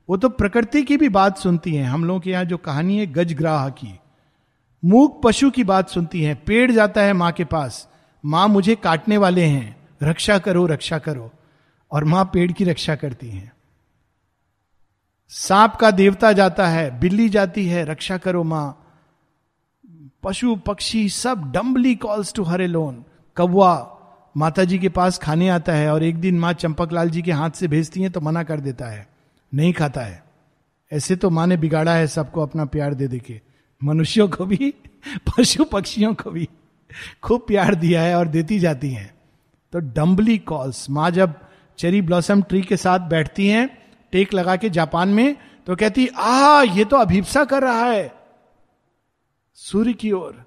वो 0.09 0.17
तो 0.17 0.29
प्रकृति 0.29 0.83
की 0.83 0.97
भी 0.97 1.09
बात 1.09 1.39
सुनती 1.39 1.75
है। 1.75 1.85
हम 1.85 2.05
लोगों 2.05 2.21
के 2.21 2.31
यहाँ 2.31 2.45
जो 2.45 2.57
कहानी 2.57 2.99
है, 2.99 3.07
गजग्राह 3.07 3.69
की। 3.69 3.95
मूक 4.85 5.21
पशु 5.23 5.51
की 5.51 5.65
बात 5.65 5.89
सुनती 5.89 6.23
है, 6.23 6.35
पेड़ 6.35 6.71
जाता 6.73 7.03
है 7.03 7.13
माँ 7.13 7.33
के 7.33 7.45
पास, 7.45 7.89
माँ 8.25 8.49
मुझे 8.49 8.75
काटने 8.75 9.17
वाले 9.17 9.45
हैं, 9.45 9.77
रक्षा 10.03 10.39
करो 10.39 10.67
रक्षा 10.67 10.99
करो, 10.99 11.31
और 11.93 12.05
माँ 12.05 12.25
पेड़ 12.25 12.53
की 12.53 12.65
रक्षा 12.65 12.95
करती 12.95 13.29
है। 13.29 13.53
सांप 15.29 15.75
का 15.75 15.91
देवता 15.91 16.33
जाता 16.33 16.67
है, 16.69 16.99
बिल्ली 17.01 17.29
जाती 17.29 17.67
है, 17.67 17.85
रक्षा 17.85 18.19
करो 18.19 18.43
माँ। 18.45 18.81
पशु, 20.23 20.57
पक्षी 20.57 21.09
सब 21.09 21.51
dumbly 21.53 21.95
calls 21.95 22.33
to 22.35 22.43
her 22.43 22.67
alone. 22.67 23.05
कौवा 23.37 23.91
माता 24.37 24.65
जी 24.65 24.79
के 24.79 24.89
पास 24.89 25.19
खाने 25.19 25.49
आता 25.49 25.73
है 25.73 25.93
और 25.93 26.03
एक 26.03 26.17
दिन 26.17 26.39
माँ 26.39 26.53
चंपकलाल 26.53 27.11
जी 27.11 27.23
के 27.23 27.33
हाथ 27.33 27.51
से 27.51 27.69
भेजती 27.69 28.03
है 28.03 28.11
तो 28.11 28.21
मना 28.21 28.43
कर 28.43 28.61
देता 28.61 28.87
है, 28.87 29.07
नहीं 29.53 29.73
खाता 29.73 30.01
है। 30.01 30.23
ऐसे 30.93 31.17
तो 31.17 31.31
माँ 31.31 31.47
ने 31.47 31.57
बिगाड़ा 31.57 31.95
है 31.95 32.07
सबको 32.07 32.43
अपना 32.43 32.65
प्यार 32.65 32.95
दे 32.95 33.09
देके 33.09 33.41
मनुष्यों 33.85 34.29
को 34.29 34.47
भी, 34.47 34.75
पशु 35.29 35.65
पक्षियों 35.65 36.15
को 36.15 36.31
भी 36.31 36.49
खूब 37.23 37.45
प्यार 37.47 37.75
दिया 37.75 38.03
है 38.03 38.17
और 38.17 38.29
देती 38.29 38.59
जाती 38.59 38.91
हैं। 38.91 39.15
तो 39.73 39.79
डम्बली 39.79 40.39
कॉल्स, 40.39 40.91
माँ 40.91 41.11
जब 41.11 41.35
चेरी 41.79 42.03
ब्लॉसम 42.03 42.43
ट्री 42.43 42.63
के 42.63 42.77
साथ 42.77 42.99
बैठती 42.99 43.49
हैं, 43.49 43.79
टेक 44.13 44.35
लगा 44.35 44.57
के 44.57 44.71
जापान 44.71 45.09
में 45.09 45.37
तो 45.67 45.77
कहती 45.77 46.07
आ 46.07 46.63
ये 46.63 46.85
तो 46.85 46.97
अभिप्सा 46.97 47.45
कर 47.45 47.63
रहा 47.63 47.85
है। 47.85 48.15
सूर्य 49.55 49.93
की 49.93 50.13
ओर 50.13 50.45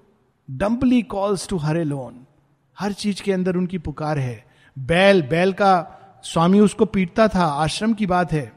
dumbly 0.50 1.02
calls 1.02 1.48
to 1.48 1.56
her 1.56 1.84
alone. 1.84 2.26
हर 2.78 2.92
चीज़ 2.92 3.22
के 3.22 3.32
अंदर 3.32 3.56
उनकी 3.56 3.78
पुकार 3.78 4.18
है। 4.18 4.44
बैल 4.78 5.22
बैल 5.22 5.52
का 5.52 5.72
स्वामी 6.24 6.60
उसको 6.60 6.84
पीटता 6.84 7.28
था, 7.28 7.44
आश्रम 7.44 7.92
की 7.94 8.06
बात 8.06 8.32
है। 8.32 8.52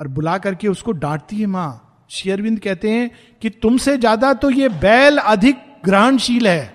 और 0.00 0.08
बुला 0.08 0.38
करके 0.38 0.68
उसको 0.68 0.92
डांटती 0.92 1.40
है 1.40 1.46
माँ 1.46 1.91
शेयरविंद 2.12 2.58
कहते 2.60 2.90
हैं 2.90 3.10
कि 3.42 3.50
तुमसे 3.52 3.96
ज़्यादा 3.98 4.32
तो 4.34 4.50
ये 4.50 4.68
बैल 4.68 5.18
अधिक 5.18 5.56
ग्रहणशील 5.84 6.46
है। 6.48 6.74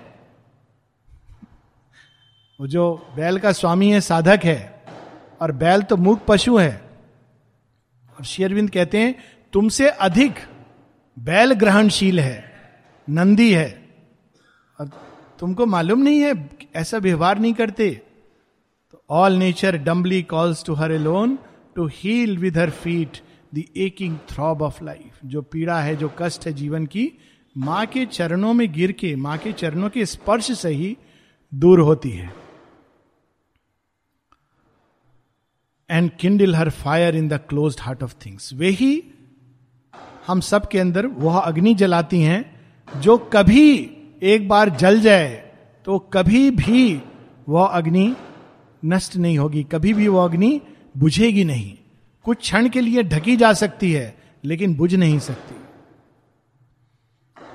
वो 2.60 2.66
जो 2.66 2.84
बैल 3.16 3.38
का 3.38 3.52
स्वामी 3.52 3.90
है, 3.90 4.00
साधक 4.00 4.44
है, 4.44 4.82
और 5.40 5.52
बैल 5.54 5.82
तो 5.82 5.96
मूक 5.96 6.24
पशु 6.28 6.56
है। 6.58 6.70
और 8.16 8.24
शेयरविंद 8.24 8.70
कहते 8.70 8.98
हैं, 8.98 9.14
तुमसे 9.52 9.88
अधिक 9.88 10.38
बैल 11.16 11.52
ग्रहणशील 11.54 12.20
है, 12.20 12.44
नंदी 13.08 13.52
है। 13.52 13.68
और 14.78 14.90
तुमको 15.40 15.66
मालूम 15.66 16.02
नहीं 16.02 16.20
है, 16.20 16.34
ऐसा 16.76 16.98
व्यवहार 16.98 17.38
नहीं 17.38 17.54
करते। 17.54 17.90
तो 18.90 19.02
all 19.10 19.32
nature 19.34 19.76
dumbly 19.78 20.22
calls 20.24 20.64
to 20.64 20.74
her 20.74 20.92
alone 20.92 21.38
to 21.76 21.86
heal 21.94 22.36
with 22.38 22.58
her 22.58 22.70
feet 22.72 23.20
aching 23.54 24.16
throb 24.28 24.62
of 24.62 24.82
life 24.84 25.18
जो 25.24 25.42
पीड़ा 25.42 25.80
है, 25.80 25.96
जो 25.96 26.10
कष्ट 26.18 26.46
है 26.46 26.52
जीवन 26.52 26.86
की, 26.86 27.10
माँ 27.56 27.84
के 27.86 28.04
चरणों 28.06 28.52
में 28.54 28.72
गिर 28.72 28.92
के, 28.92 29.14
माँ 29.16 29.38
के 29.38 29.52
चरणों 29.52 29.88
के 29.90 30.06
स्पर्श 30.06 30.50
से 30.58 30.68
ही 30.68 30.96
दूर 31.52 31.80
होती 31.80 32.10
है। 32.10 32.32
And 35.90 36.10
kindle 36.20 36.54
her 36.56 36.70
fire 36.70 37.16
in 37.16 37.28
the 37.28 37.40
close 37.48 37.76
heart 37.80 38.02
of 38.02 38.14
things 38.26 38.52
वे 38.54 38.68
ही 38.70 39.02
हम 40.26 40.40
सब 40.40 40.68
के 40.68 40.78
अंदर 40.78 41.06
वह 41.06 41.38
अग्नि 41.38 41.74
जलाती 41.74 42.20
हैं, 42.20 42.44
जो 42.88 43.16
कभी 43.32 43.90
एक 44.22 44.48
बार 44.48 44.68
जल 44.76 45.00
जाए 45.00 45.34
तो 45.86 45.98
कभी 46.12 46.50
भी 46.50 47.00
वह 47.48 47.66
अग्नि 47.66 48.14
नष्ट 48.82 49.16
नहीं 49.16 49.38
होगी, 49.38 49.62
कभी 49.62 49.92
भी 49.94 50.08
वह 50.08 50.24
अग्नि 50.24 50.60
बुझेगी 50.96 51.44
नहीं। 51.44 51.76
कुछ 52.24 52.38
क्षण 52.38 52.68
के 52.68 52.80
लिए 52.80 53.02
ढकी 53.02 53.36
जा 53.36 53.52
सकती 53.52 53.92
है, 53.92 54.16
लेकिन 54.44 54.74
बुझ 54.76 54.94
नहीं 54.94 55.18
सकती। 55.18 55.54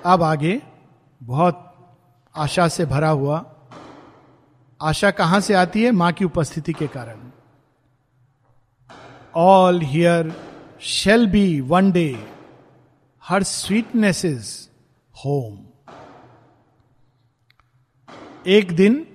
अब 0.06 0.24
आगे, 0.24 0.62
बहुत 1.22 1.70
आशा 2.36 2.68
से 2.68 2.86
भरा 2.86 3.10
हुआ, 3.10 3.44
आशा 4.82 5.12
कहाँ 5.12 5.40
से 5.40 5.54
आती 5.54 5.84
है? 5.84 5.92
माँ 5.92 6.12
की 6.12 6.26
उपस्थिति 6.26 6.74
के 6.74 6.88
कारण। 6.88 7.32
All 9.36 9.82
here 9.82 10.34
shall 10.82 11.28
be 11.28 11.60
one 11.62 11.92
day 11.92 12.08
her 13.24 13.44
sweetness 13.44 14.24
is 14.26 14.50
home 15.16 15.58
एक 18.48 18.72
दिन, 18.72 19.06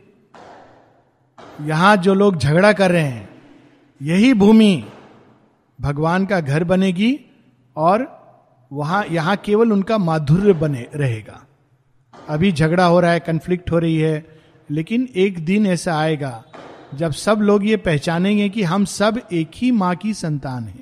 यहाँ 1.61 1.97
जो 1.97 2.15
लोग 2.15 2.37
झगड़ा 2.37 2.73
कर 2.73 2.91
रहे 2.91 3.03
हैं, 3.03 3.29
यही 4.01 4.33
भूमि 4.35 4.85
भगवान 5.81 6.27
का 6.27 6.41
घर 6.41 6.65
बनेगी 6.65 7.21
और 7.77 8.19
वहाँ, 8.73 9.05
यहाँ 9.11 9.37
केवल 9.37 9.73
उनका 9.73 9.99
माधुर्य 9.99 10.53
बने, 10.53 10.89
रहेगा। 10.95 11.47
अभी 12.29 12.53
झगड़ा 12.53 12.85
हो 12.85 13.01
रहा 13.01 13.11
है 13.11 13.21
कंफ्लिक्ट 13.21 13.71
हो 13.71 13.79
रही 13.79 13.97
है, 13.97 14.27
लेकिन 14.71 15.09
एक 15.17 15.45
दिन 15.45 15.67
ऐसा 15.67 15.99
आएगा, 15.99 16.45
जब 16.95 17.13
सब 17.13 17.39
लोग 17.39 17.67
ये 17.67 17.77
पहचानेंगे 17.77 18.49
कि 18.49 18.63
हम 18.63 18.85
सब 18.85 19.21
एक 19.33 19.51
ही 19.55 19.71
माँ 19.71 19.95
की 19.95 20.15
संतान 20.15 20.65
हैं। 20.65 20.81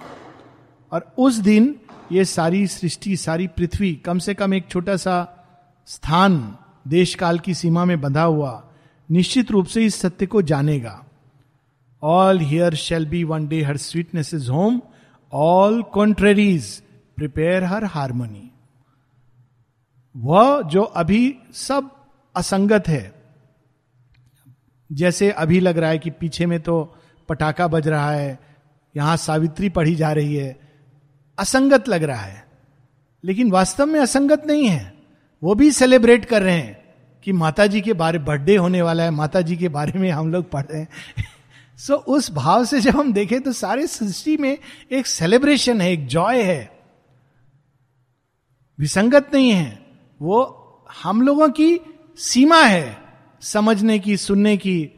और 0.93 1.15
उस 1.19 1.35
दिन 1.35 1.75
ये 2.13 2.25
सारी 2.25 2.67
सृष्टि, 2.67 3.17
सारी 3.17 3.47
पृथ्वी, 3.47 3.95
कम 3.95 4.19
से 4.19 4.35
कम 4.35 4.55
एक 4.55 4.69
छोटा 4.69 4.97
सा 4.97 5.45
स्थान 5.87 6.57
देश 6.89 7.15
काल 7.15 7.39
की 7.39 7.55
सीमा 7.55 7.85
में 7.85 8.01
बंधा 8.01 8.23
हुआ, 8.23 8.63
निश्चित 9.11 9.51
रूप 9.51 9.67
से 9.67 9.85
इस 9.85 9.95
सत्य 9.95 10.27
को 10.27 10.43
जानेगा। 10.43 11.06
All 12.07 12.40
here 12.40 12.75
shall 12.75 13.07
be 13.07 13.25
one 13.25 13.47
day 13.49 13.62
her 13.62 13.77
sweetness 13.77 14.35
is 14.35 14.51
home 14.51 14.81
all 15.33 15.83
contraries 15.83 16.83
prepare 17.16 17.64
her 17.64 17.85
harmony 17.85 18.51
वह 20.14 20.61
जो 20.62 20.83
अभी 20.83 21.35
सब 21.55 21.90
असंगत 22.37 22.88
है, 22.88 23.12
जैसे 24.90 25.31
अभी 25.31 25.61
लग 25.61 25.79
रहा 25.79 25.90
है 25.90 25.99
कि 25.99 26.11
पीछे 26.11 26.47
में 26.47 26.61
तो 26.61 26.77
पटाखा 27.29 27.66
बज 27.69 27.88
रहा 27.88 28.11
है, 28.11 28.38
यहाँ 28.95 29.16
सावित्री 29.16 29.69
पढ़ी 29.69 29.95
जा 29.95 30.12
रही 30.12 30.35
है, 30.35 30.57
असंगत 31.38 31.88
लग 31.88 32.03
रहा 32.03 32.23
है। 32.23 32.45
लेकिन 33.25 33.51
वास्तव 33.51 33.87
में 33.87 34.01
असंगत 34.01 34.42
नहीं 34.47 34.69
है। 34.69 34.92
वो 35.42 35.55
भी 35.55 35.71
सेलिब्रेट 35.71 36.25
कर 36.25 36.42
रहे 36.42 36.55
हैं 36.55 36.77
कि 37.27 37.33
माता 37.33 37.66
जी 37.66 37.81
के 37.81 37.92
बारे 37.92 38.19
बर्थडे 38.19 38.57
होने 38.57 38.83
वाला 38.83 39.03
है 39.03 39.11
माता 39.11 39.40
जी 39.40 39.57
के 39.57 39.69
बारे 39.69 39.99
में 39.99 40.11
हम 40.11 40.33
लोग 40.33 40.51
पढ़ 40.51 40.64
रहे 40.64 40.81
हैं। 40.81 40.88
सो 41.77 41.95
so, 41.95 42.01
उस 42.01 42.31
भाव 42.33 42.65
से 42.65 42.81
जब 42.81 42.97
हम 42.97 43.12
देखें 43.12 43.41
तो 43.41 43.53
सारे 43.53 43.87
सृष्टि 43.87 44.37
में 44.37 44.59
एक 44.93 45.07
सेलिब्रेशन 45.07 45.81
है 45.81 45.93
एक 45.93 46.07
जॉय 46.07 46.43
है। 46.43 46.79
विसंगत 48.79 49.31
नहीं 49.35 49.51
है। 49.51 49.87
वो 50.23 50.87
हम 51.03 51.23
लोगों 51.23 51.49
की 51.49 51.81
सीमा 52.19 52.62
है 52.62 52.99
समझने 53.41 53.99
की 53.99 54.17
सुनने 54.17 54.57
की। 54.57 54.91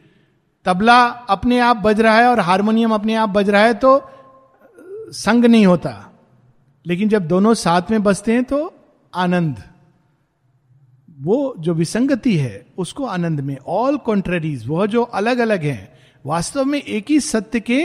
तबला 0.65 1.03
अपने 1.05 1.59
आप 1.59 1.77
बज 1.77 2.01
रहा 2.01 2.17
है 2.17 2.27
और 2.27 2.39
हारमोनियम 2.39 2.93
अपने 2.93 3.15
आप 3.15 3.29
बज 3.29 3.49
रहा 3.49 3.63
है 3.63 3.73
तो 3.73 4.11
संग 5.11 5.45
नहीं 5.45 5.65
होता। 5.65 6.11
लेकिन 6.85 7.09
जब 7.09 7.27
दोनों 7.27 7.53
साथ 7.53 7.91
में 7.91 8.03
बजते 8.03 8.33
हैं 8.33 8.43
तो 8.43 8.73
आनंद। 9.15 9.63
वो 11.19 11.55
जो 11.59 11.73
विसंगति 11.73 12.37
है 12.37 12.65
उसको 12.77 13.05
आनंद 13.05 13.39
में। 13.39 13.57
ऑल 13.67 13.97
कॉन्ट्ररीज 13.97 14.67
वह 14.67 14.85
जो 14.85 15.03
अलग 15.03 15.37
अलग 15.37 15.63
हैं 15.63 15.98
वास्तव 16.25 16.65
में 16.65 16.81
एक 16.81 17.09
ही 17.09 17.19
सत्य 17.19 17.59
के 17.59 17.81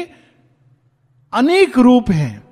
अनेक 1.33 1.79
रूप 1.79 2.11
हैं। 2.11 2.42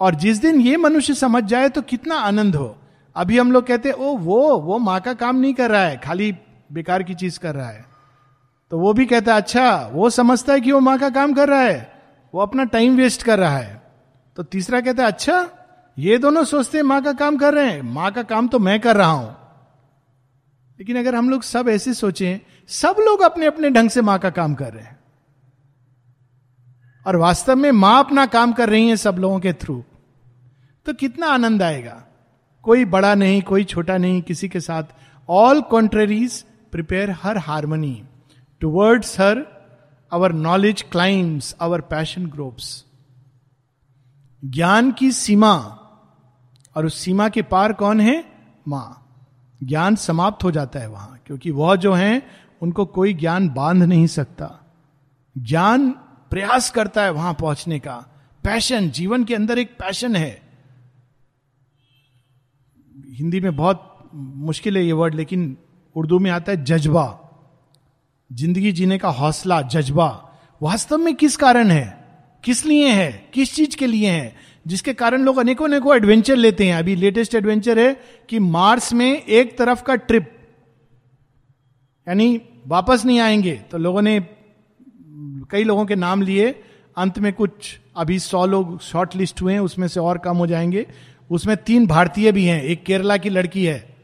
और 0.00 0.14
जिस 0.14 0.38
दिन 0.38 0.60
ये 0.60 0.76
मनुष्य 0.76 1.14
समझ 1.14 1.42
जाए 1.44 1.68
तो 1.68 1.82
कितना 1.82 2.16
आनंद 2.16 2.56
हो। 2.56 2.76
अभी 3.16 3.38
हम 3.38 3.52
लोग 3.52 3.66
कहते 3.66 3.90
ओ, 3.90 4.16
वो 4.16 4.58
वो 4.58 4.78
माँ 4.78 5.00
का 5.00 5.12
काम 5.14 5.36
नहीं 5.36 5.54
कर 5.54 5.70
रहा 5.70 5.82
है, 5.82 5.96
खाली 5.96 6.32
बेकार 6.72 7.02
की 7.02 7.14
चीज़ 7.14 7.38
कर 7.38 7.54
रहा 7.54 7.68
है। 7.68 7.84
तो 8.72 8.78
वो 8.78 8.92
भी 8.92 9.06
कहता 9.06 9.34
है 9.34 9.40
अच्छा 9.40 9.90
वो 9.92 10.10
समझता 10.10 10.52
है 10.52 10.60
कि 10.60 10.72
वो 10.72 10.80
माँ 10.80 10.98
का 10.98 11.10
काम 11.10 11.32
कर 11.32 11.48
रहा 11.48 11.60
है, 11.60 11.92
वो 12.34 12.40
अपना 12.40 12.64
टाइम 12.64 12.96
वेस्ट 12.96 13.22
कर 13.22 13.38
रहा 13.38 13.58
है। 13.58 13.82
तो 14.36 14.42
तीसरा 14.42 14.80
कहता 14.80 15.02
है 15.02 15.08
अच्छा 15.08 15.48
ये 15.96 16.18
दोनों 16.18 16.44
सोचते 16.44 16.78
हैं 16.78 16.84
माँ 16.84 17.02
का 17.02 17.12
काम 17.12 17.36
कर 17.36 17.54
रहे 17.54 17.70
हैं, 17.70 17.82
माँ 17.82 18.10
का 18.12 18.22
काम 18.22 18.48
तो 18.48 18.58
मैं 18.58 18.78
कर 18.80 18.96
रहा 18.96 19.10
हूँ। 19.10 19.36
लेकिन 20.78 20.98
अगर 20.98 21.14
हम 21.14 21.30
लोग 21.30 21.42
सब 21.42 21.68
ऐसे 21.68 21.94
सोचें 21.94 22.38
सब 22.68 22.96
लोग 22.98 23.20
अपने 23.20 23.46
अपने 23.46 23.70
ढंग 23.70 23.90
से 23.90 24.02
माँ 24.02 24.18
का 24.18 24.30
काम 24.30 24.54
कर 24.54 24.72
रहे 24.72 24.84
हैं। 24.84 25.00
और 27.06 27.16
वास्तव 27.16 27.56
में 27.56 27.70
माँ 27.72 27.98
अपना 27.98 28.26
काम 28.26 28.52
कर 28.52 28.68
रही 28.68 28.88
है 28.88 28.96
सब 28.96 29.16
लोगों 29.18 29.40
के 29.40 29.52
थ्रू। 29.52 29.84
तो 30.86 30.94
कितना 30.94 31.26
आनंद 31.26 31.62
आएगा। 31.62 32.02
कोई 32.62 32.84
बड़ा 32.84 33.14
नहीं, 33.14 33.42
कोई 33.42 33.64
छोटा 33.64 33.96
नहीं, 33.98 34.22
किसी 34.22 34.48
के 34.48 34.60
साथ। 34.60 34.82
All 35.28 35.60
contraries 35.60 36.44
prepare 36.72 37.10
her 37.10 37.38
harmony 37.38 38.04
towards 38.60 39.20
her 39.20 39.46
our 40.12 40.32
knowledge 40.32 40.82
climbs 40.82 41.54
our 41.60 41.80
passion 41.80 42.26
gropes 42.26 42.84
ज्ञान 44.44 44.92
की 44.92 45.12
सीमा, 45.12 45.54
और 46.76 46.86
उस 46.86 46.98
सीमा 46.98 47.28
के 47.28 47.42
पार 47.42 47.72
कौन 47.72 48.00
है? 48.00 48.24
माँ। 48.68 48.98
ज्ञान 49.62 49.96
समाप्त 49.96 50.44
हो 50.44 50.50
जाता 50.50 50.78
है 50.78 50.88
वहाँ, 50.88 51.20
क्योंकि 51.26 51.50
वह 51.50 51.76
जो 51.76 51.92
है 51.92 52.22
उनको 52.62 52.84
कोई 52.86 53.14
ज्ञान 53.14 53.48
बाँध 53.48 53.82
नहीं 53.82 54.06
सकता। 54.06 54.74
ज्ञान 55.38 55.90
प्रयास 56.30 56.70
करता 56.70 57.02
है 57.02 57.10
वहाँ 57.10 57.34
पहुँचने 57.34 57.78
का। 57.78 57.94
पैशन, 58.44 58.90
जीवन 58.90 59.24
के 59.24 59.34
अंदर 59.34 59.58
एक 59.58 59.70
पैशन 59.70 60.16
है। 60.16 60.42
हिंदी 63.10 63.40
में 63.40 63.56
बहुत 63.56 64.10
मुश्किल 64.14 64.76
है 64.76 64.86
ये 64.86 64.92
वर्ड, 64.92 65.14
लेकिन 65.14 65.56
उर्दू 65.96 66.18
में 66.18 66.30
आता 66.30 66.52
है 66.52 66.64
जज्बा। 66.64 67.18
ज़िंदगी 68.32 68.72
जीने 68.72 68.98
का 68.98 69.08
हौसला, 69.08 69.62
जज्बा। 69.62 70.38
वास्तव 70.62 70.98
में 70.98 71.14
किस 71.14 71.36
कारण 71.36 71.70
है? 71.70 72.04
किस 72.44 72.66
लिए 72.66 72.88
है? 72.88 73.30
किस 73.34 73.54
चीज़ 73.54 73.76
के 73.76 73.86
लिए 73.86 74.10
है? 74.10 74.36
जिसके 74.66 74.94
कारण 74.94 75.22
लोग 75.22 75.38
अनेकों 75.38 75.64
अनेकों 75.64 75.96
एडवेंचर 75.96 76.36
लेते 76.36 76.66
हैं। 76.66 76.74
अभी 76.74 76.94
लेटेस्ट 76.94 77.34
एडवेंचर 77.34 77.78
है 77.78 78.00
कि 78.28 78.38
मार्स 78.38 78.92
में 78.92 79.22
एक 79.22 79.58
तरफ़ 79.58 79.82
का 79.82 79.94
ट्रिप 79.94 80.41
यानी 82.06 82.40
वापस 82.66 83.04
नहीं 83.04 83.20
आएँगे 83.20 83.54
तो 83.70 83.78
लोगों 83.78 84.02
ने, 84.02 84.18
कई 85.50 85.64
लोगों 85.64 85.84
के 85.86 85.94
नाम 85.94 86.22
लिए, 86.22 86.50
अंत 86.96 87.18
में 87.18 87.32
कुछ, 87.32 87.78
अभी 87.96 88.18
सौ 88.18 88.44
लोग 88.46 88.80
शॉर्ट 88.80 89.16
लिस्ट 89.16 89.42
हुए 89.42 89.58
उसमें 89.58 89.86
से 89.88 90.00
और 90.00 90.18
कम 90.18 90.36
हो 90.36 90.46
जाएँगे। 90.46 90.86
उसमें 91.30 91.56
तीन 91.56 91.86
भारतीय 91.86 92.32
भी 92.32 92.44
हैं, 92.44 92.62
एक 92.62 92.84
केरला 92.84 93.16
की 93.16 93.28
लड़की 93.28 93.64
है, 93.64 93.96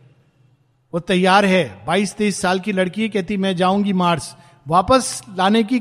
वो 0.92 1.00
तैयार 1.00 1.44
है 1.44 1.84
बाईस 1.87 2.14
तेईस 2.14 2.40
साल 2.40 2.61
की 2.61 2.72
लड़की 2.72 3.02
है, 3.02 3.08
कहती, 3.08 3.37
मैं 3.37 3.54
जाऊँगी 3.56 3.92
मार्स। 3.92 4.34
वापस 4.66 5.20
लाने 5.37 5.62
की 5.64 5.80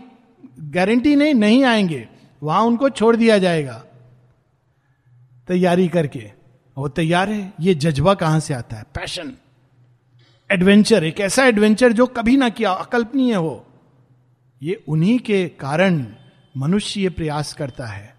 गारंटी 0.59 1.15
नहीं 1.15 1.33
नहीं 1.33 1.63
आएँगे, 1.63 2.07
वहाँ 2.41 2.61
उनको 2.61 2.89
छोड़ 2.89 3.15
दिया 3.15 3.37
जाएगा, 3.37 3.83
तैयारी 5.47 5.87
करके। 5.87 6.31
वो 6.77 6.87
तैयार 6.87 7.29
है, 7.29 7.53
ये 7.59 7.73
जज्बा 7.75 8.13
कहाँ 8.13 8.39
से 8.39 8.53
आता 8.53 8.77
है? 8.77 8.83
पैशन 8.95 9.33
एडवेंचर 10.49 11.03
एक 11.03 11.19
ऐसा 11.19 11.45
एडवेंचर 11.45 11.91
जो 11.91 12.05
कभी 12.07 12.37
ना 12.37 12.49
किया, 12.49 12.71
अकल्पनीय 12.71 13.33
हो, 13.35 13.65
ये 14.63 14.83
उन्हीं 14.87 15.19
के 15.19 15.47
कारण 15.47 16.05
मनुष्य 16.57 17.01
ये 17.01 17.09
प्रयास 17.09 17.53
करता 17.53 17.85
है। 17.85 18.15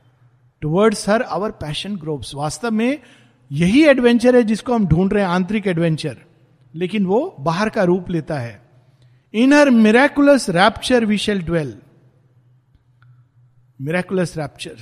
Towards 0.62 1.08
her 1.08 1.22
our 1.22 1.50
passion 1.50 1.96
gropes 1.96 2.34
वास्तव 2.34 2.70
में 2.70 2.98
यही 3.52 3.84
एडवेंचर 3.84 4.36
है 4.36 4.42
जिसको 4.42 4.74
हम 4.74 4.86
ढूंढ 4.86 5.12
रहे 5.12 5.22
हैं, 5.22 5.30
आंतरिक 5.30 5.66
एडवेंचर 5.66 6.16
लेकिन 6.74 7.06
वो 7.06 7.36
बाहर 7.40 7.68
का 7.68 7.82
रूप 7.82 8.10
लेता 8.10 8.38
है। 8.38 8.60
In 9.34 9.52
her 9.52 9.70
miraculous 9.70 10.48
rapture 10.50 11.04
we 11.04 11.18
shall 11.18 11.42
dwell 11.42 11.78
miraculous 13.80 14.36
rapture 14.38 14.76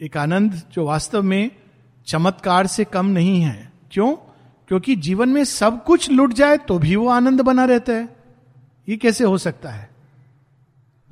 एक 0.00 0.16
आनंद 0.16 0.60
जो 0.72 0.84
वास्तव 0.86 1.22
में 1.22 1.50
चमत्कार 2.06 2.66
से 2.66 2.84
कम 2.84 3.06
नहीं 3.06 3.40
है। 3.42 3.72
क्यों? 3.92 4.14
क्योंकि 4.68 4.96
जीवन 4.96 5.28
में 5.28 5.44
सब 5.44 5.84
कुछ 5.84 6.10
लुट 6.10 6.32
जाए 6.32 6.56
तो 6.56 6.78
भी 6.78 6.96
वो 6.96 7.08
आनंद 7.08 7.40
बना 7.40 7.64
रहता 7.64 7.92
है। 7.92 8.16
ये 8.88 8.96
कैसे 8.96 9.24
हो 9.24 9.38
सकता 9.38 9.70
है? 9.70 9.90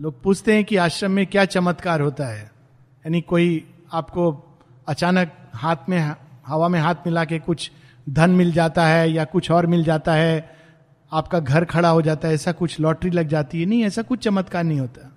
लोग 0.01 0.23
पूछते 0.23 0.55
हैं 0.55 0.65
कि 0.65 0.77
आश्रम 0.77 1.11
में 1.11 1.27
क्या 1.27 1.45
चमत्कार 1.45 2.01
होता 2.01 2.27
है। 2.27 2.43
यानी 2.43 3.21
कोई 3.21 3.67
आपको 3.93 4.45
अचानक 4.89 5.33
हाथ 5.55 5.77
में, 5.89 6.15
हवा 6.47 6.69
में 6.69 6.81
हाथ 6.81 6.95
मिला 6.95 7.25
के 7.25 7.39
कुछ 7.39 7.71
धन 8.11 8.31
मिल 8.31 8.53
जाता 8.53 8.87
है 8.87 9.13
या 9.13 9.25
कुछ 9.25 9.51
और 9.51 9.67
मिल 9.67 9.85
जाता 9.85 10.15
है, 10.15 10.57
आपका 11.13 11.41
घर 11.41 11.65
खड़ा 11.65 11.89
हो 11.89 12.03
जाता 12.03 12.29
है, 12.29 12.35
ऐसा 12.35 12.53
कुछ 12.53 12.81
लॉटरी 12.81 13.11
लग 13.11 13.29
जाती 13.29 13.61
है। 13.61 13.67
नहीं, 13.67 13.85
ऐसा 13.85 14.03
कुछ 14.03 14.19
चमत्कार 14.19 14.65
नहीं 14.65 14.81
होता। 14.81 15.17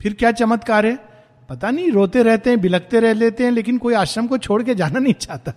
फिर 0.00 0.14
क्या 0.14 0.32
चमत्कार 0.32 0.86
है? 0.86 0.98
पता 1.48 1.70
नहीं, 1.70 1.90
रोते 1.90 2.22
रहते 2.22 2.50
हैं 2.50 2.60
बिलकते 2.60 3.00
रह 3.00 3.12
लेते 3.12 3.44
हैं, 3.44 3.50
लेकिन 3.50 3.78
कोई 3.78 3.94
आश्रम 3.94 4.26
को 4.26 4.38
छोड़ 4.38 4.62
के 4.62 4.74
जाना 4.74 4.98
नहीं 4.98 5.14
चाहता। 5.14 5.52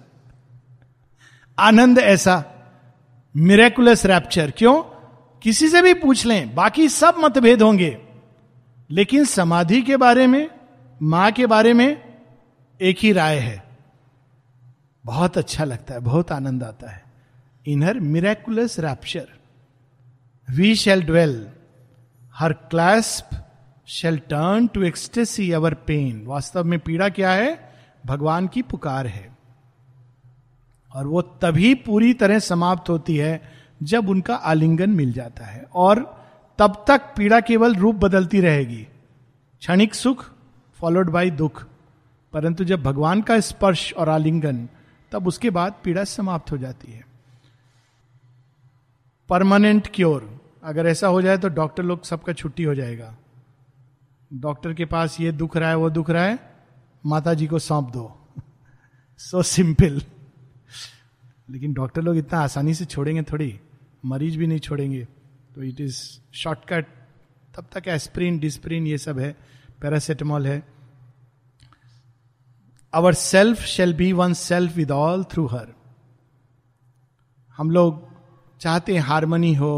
आनंद 1.59 1.99
ऐसा 1.99 2.45
मिरेकुलस 3.37 4.05
रैप्चर 4.05 4.51
क्यों? 4.51 4.83
किसी 5.41 5.67
से 5.67 5.81
भी 5.81 5.93
पूछ 5.93 6.25
लें, 6.25 6.55
बाकी 6.55 6.89
सब 6.89 7.15
मतभेद 7.17 7.61
होंगे। 7.61 8.01
लेकिन 8.89 9.25
समाधि 9.25 9.81
के 9.81 9.97
बारे 9.97 10.27
में, 10.27 10.49
माँ 11.01 11.31
के 11.31 11.45
बारे 11.45 11.73
में 11.73 12.19
एक 12.81 12.97
ही 12.99 13.11
राय 13.11 13.37
है। 13.37 13.63
बहुत 15.05 15.37
अच्छा 15.37 15.63
लगता 15.63 15.93
है, 15.93 15.99
बहुत 15.99 16.31
आनंद 16.31 16.63
आता 16.63 16.91
है। 16.91 17.03
In her 17.67 17.99
miraculous 17.99 18.79
rapture 18.79 19.27
we 20.49 20.75
shall 20.75 21.03
dwell 21.03 21.49
her 22.33 22.53
clasp 22.53 23.29
shall 23.87 24.17
turn 24.17 24.67
to 24.67 24.83
ecstasy 24.83 25.51
our 25.51 25.73
pain 25.73 26.23
वास्तव 26.25 26.63
में 26.63 26.79
पीड़ा 26.79 27.09
क्या 27.09 27.31
है? 27.31 27.73
भगवान 28.05 28.47
की 28.47 28.61
पुकार 28.61 29.07
है। 29.07 29.40
और 30.93 31.07
वो 31.07 31.21
तभी 31.21 31.75
पूरी 31.75 32.13
तरह 32.13 32.39
समाप्त 32.39 32.89
होती 32.89 33.17
है 33.17 33.51
जब 33.83 34.09
उनका 34.09 34.35
आलिंगन 34.35 34.89
मिल 34.89 35.13
जाता 35.13 35.45
है 35.45 35.67
और 35.73 36.25
तब 36.59 36.85
तक 36.87 37.01
पीड़ा 37.17 37.41
केवल 37.41 37.75
रूप 37.75 37.95
बदलती 37.95 38.41
रहेगी। 38.41 38.87
क्षणिक 39.59 39.95
सुख 39.95 40.31
फॉलोड 40.73 41.09
बाई 41.09 41.31
दुख। 41.31 41.67
परंतु 42.33 42.63
जब 42.63 42.83
भगवान 42.83 43.21
का 43.21 43.39
स्पर्श 43.39 43.93
और 43.93 44.09
आलिंगन, 44.09 44.69
तब 45.11 45.27
उसके 45.27 45.49
बाद 45.49 45.75
पीड़ा 45.83 46.03
समाप्त 46.03 46.51
हो 46.51 46.57
जाती 46.57 46.91
है। 46.91 47.05
परमानेंट 49.29 49.87
क्योर 49.93 50.41
अगर 50.63 50.87
ऐसा 50.87 51.07
हो 51.07 51.21
जाए 51.21 51.37
तो 51.37 51.49
डॉक्टर 51.49 51.83
लोग 51.83 52.03
सबका 52.03 52.33
छुट्टी 52.33 52.63
हो 52.63 52.75
जाएगा। 52.75 53.17
डॉक्टर 54.33 54.73
के 54.73 54.85
पास 54.85 55.21
ये 55.21 55.31
दुख 55.31 55.57
रहा 55.57 55.69
है, 55.69 55.75
वो 55.75 55.89
दुख 55.89 56.09
रहा 56.09 56.23
है 56.23 56.39
माता 57.05 57.33
जी 57.33 57.47
को 57.47 57.59
सौंप 57.59 57.89
दो। 57.89 58.27
सो 59.17 59.43
सिंपल 59.43 60.01
लेकिन 61.51 61.73
डॉक्टर 61.73 62.01
लोग 62.01 62.17
इतना 62.17 62.39
आसानी 62.39 62.73
से 62.73 62.85
छोड़ेंगे 62.85 63.21
थोड़ी, 63.23 63.59
मरीज़ 64.05 64.37
भी 64.37 64.47
नहीं 64.47 64.59
छोड़ेंगे 64.59 65.07
तो 65.55 65.63
इट 65.63 65.81
इज़ 65.81 65.97
शॉर्टकट 66.33 66.85
तब 67.55 67.65
तक 67.73 67.87
एस्प्रिन 67.87 68.39
डिस्प्रिन 68.39 68.87
ये 68.87 68.97
सब 68.97 69.19
है 69.19 69.35
पैरासिटामॉल 69.81 70.47
है। 70.47 70.61
Our 72.93 73.13
self 73.13 73.61
shall 73.65 73.93
be 73.93 74.11
one 74.13 74.33
self 74.33 74.75
with 74.75 74.91
all 74.91 75.23
through 75.23 75.45
her 75.47 75.67
हम 77.57 77.71
लोग 77.71 78.07
चाहते 78.61 78.93
हैं 78.93 79.01
हारमोनी 79.01 79.53
हो, 79.53 79.73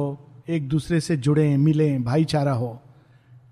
एक 0.50 0.68
दूसरे 0.70 1.00
से 1.00 1.18
जुड़े, 1.18 1.56
मिले, 1.58 1.98
भाईचारा 2.00 2.54
हो, 2.54 2.80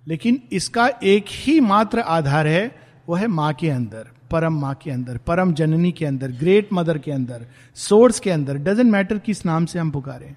लेकिन 0.07 0.41
इसका 0.51 0.87
एक 1.03 1.25
ही 1.27 1.59
मात्र 1.59 1.99
आधार 1.99 2.47
है, 2.47 2.63
वो 3.07 3.15
है 3.15 3.27
माँ 3.27 3.53
के 3.53 3.69
अंदर। 3.69 4.09
परम 4.31 4.59
माँ 4.59 4.73
के 4.75 4.91
अंदर, 4.91 5.17
परम 5.17 5.53
जननी 5.53 5.91
के 5.91 6.05
अंदर 6.05 6.31
ग्रेट 6.33 6.69
मदर 6.73 6.97
के 6.97 7.11
अंदर 7.11 7.45
सोर्स 7.77 8.19
के 8.19 8.31
अंदर 8.31 8.57
डजेंट 8.59 8.91
मैटर 8.91 9.17
किस 9.19 9.45
नाम 9.45 9.65
से 9.65 9.79
हम 9.79 9.91
पुकारे, 9.91 10.35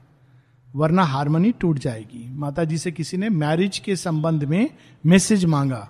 वरना 0.69 1.03
हारमोनी 1.05 1.53
टूट 1.53 1.79
जाएगी। 1.79 2.29
माता 2.31 2.65
जी 2.65 2.79
से 2.79 2.93
किसी 2.93 3.17
ने 3.17 3.29
मैरिज 3.31 3.79
के 3.79 3.97
संबंध 3.97 4.45
में 4.45 4.71
मैसेज 5.05 5.45
मांगा 5.47 5.89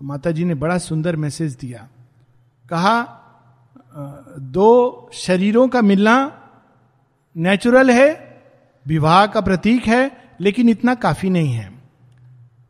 तो 0.00 0.06
माता 0.06 0.30
जी 0.30 0.44
ने 0.44 0.54
बड़ा 0.56 0.76
सुंदर 0.78 1.16
मैसेज 1.16 1.56
दिया। 1.60 1.88
कहा 2.68 3.16
दो 4.38 5.10
शरीरों 5.14 5.66
का 5.68 5.82
मिलना 5.82 6.14
नेचुरल 7.36 7.90
है, 7.90 8.08
विवाह 8.86 9.26
का 9.26 9.40
प्रतीक 9.40 9.86
है, 9.86 10.10
लेकिन 10.40 10.68
इतना 10.68 10.94
काफ़ी 10.96 11.30
नहीं 11.30 11.52
है। 11.52 11.68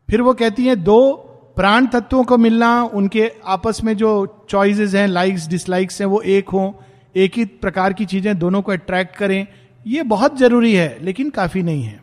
फिर 0.08 0.22
वो 0.22 0.32
कहती 0.34 0.66
है, 0.66 0.76
दो 0.76 1.29
प्राण 1.56 1.86
तत्वों 1.86 2.24
को 2.24 2.36
मिलना, 2.38 2.82
उनके 2.84 3.30
आपस 3.44 3.82
में 3.84 3.96
जो 3.96 4.46
चॉइसेस 4.50 4.94
हैं 4.94 5.06
लाइक्स 5.06 5.48
डिसलाइक्स 5.48 6.00
हैं, 6.00 6.08
वो 6.08 6.20
एक 6.20 6.48
हो, 6.48 6.82
एक 7.14 7.36
ही 7.36 7.44
प्रकार 7.44 7.92
की 7.92 8.04
चीज़ें 8.04 8.38
दोनों 8.38 8.62
को 8.62 8.72
अट्रैक्ट 8.72 9.16
करें, 9.16 9.46
ये 9.86 10.02
बहुत 10.02 10.38
ज़रूरी 10.38 10.74
है, 10.74 10.96
लेकिन 11.02 11.30
काफ़ी 11.30 11.62
नहीं 11.62 11.82
है। 11.82 12.00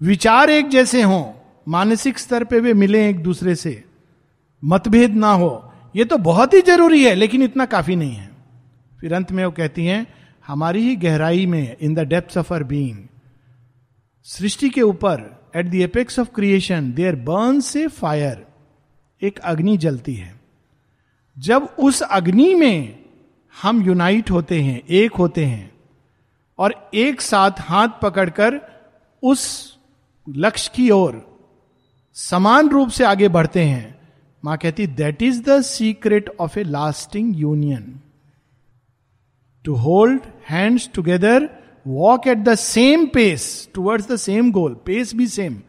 विचार 0.00 0.50
एक 0.50 0.68
जैसे 0.68 1.02
हों, 1.02 1.24
मानसिक 1.68 2.18
स्तर 2.18 2.44
पे 2.44 2.60
वे 2.60 2.74
मिले 2.74 3.08
एक 3.08 3.22
दूसरे 3.22 3.54
से, 3.54 3.82
मतभेद 4.62 5.14
ना 5.14 5.32
हो, 5.32 5.72
ये 5.96 6.04
तो 6.04 6.18
बहुत 6.18 6.54
ही 6.54 6.60
ज़रूरी 6.60 7.04
है, 7.04 7.14
लेकिन 7.14 7.42
इतना 7.42 7.66
काफ़ी 7.66 7.96
नहीं 7.96 8.14
है। 8.14 8.30
फिर 8.98 9.14
अंत 9.14 9.32
में 9.32 9.44
वो 9.44 9.50
कहती 9.50 9.84
हैं, 9.86 10.06
हमारी 10.46 10.82
ही 10.82 10.96
गहराई 10.96 11.46
में 11.46 11.76
in 11.80 11.94
the 11.94 12.06
depth 12.08 12.38
of 12.38 12.54
our 12.54 12.62
being 12.64 12.96
सृष्टि 14.26 14.68
के 14.68 14.82
ऊपर 14.82 15.20
at 15.56 15.66
the 15.66 15.74
apex 15.74 16.18
of 16.18 16.28
creation 16.34 16.92
there 16.92 17.16
burn 17.24 17.60
से 17.60 17.86
फायर 17.86 18.46
एक 19.22 19.38
अग्नि 19.38 19.76
जलती 19.76 20.14
है। 20.14 20.34
जब 21.36 21.62
उस 21.78 22.00
अग्नि 22.02 22.54
में 22.54 22.98
हम 23.54 23.82
यूनाइट 23.82 24.30
होते 24.30 24.60
हैं, 24.62 24.80
एक 24.80 25.12
होते 25.12 25.44
हैं, 25.44 25.70
और 26.58 26.90
एक 26.94 27.20
साथ 27.20 27.60
हाथ 27.60 27.88
पकड़कर 28.02 28.60
उस 29.22 29.76
लक्ष्य 30.26 30.70
की 30.74 30.90
ओर 30.90 31.22
समान 32.16 32.68
रूप 32.68 32.88
से 32.88 33.04
आगे 33.04 33.28
बढ़ते 33.28 33.64
हैं, 33.64 33.98
माँ 34.42 34.56
कहती 34.58 34.86
that 34.86 35.22
is 35.22 35.42
the 35.42 35.60
secret 35.62 36.28
of 36.40 36.58
a 36.58 36.62
lasting 36.62 37.36
union 37.36 38.00
to 39.64 39.74
hold 39.76 40.22
hands 40.50 40.88
together 40.94 41.48
walk 41.86 42.26
at 42.26 42.38
the 42.38 42.54
same 42.54 43.06
pace 43.06 43.68
towards 43.74 44.08
the 44.08 44.16
same 44.16 44.50
goal 44.52 44.74
pace 44.86 45.14
भी 45.14 45.26
सेम 45.26 45.60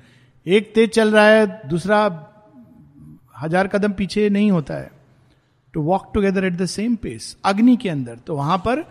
एक 0.45 0.73
तेज 0.75 0.89
चल 0.89 1.11
रहा 1.11 1.25
है, 1.25 1.69
दूसरा 1.69 2.07
हज़ार 3.39 3.67
कदम 3.67 3.91
पीछे 3.93 4.29
नहीं 4.29 4.51
होता 4.51 4.73
है। 4.73 4.91
To 5.73 5.81
walk 5.81 6.11
together 6.13 6.45
at 6.45 6.53
the 6.53 6.65
same 6.67 6.95
pace 6.95 7.35
अग्नि 7.45 7.75
के 7.77 7.89
अंदर। 7.89 8.17
तो 8.17 8.35
वहाँ 8.35 8.57
पर 8.57 8.85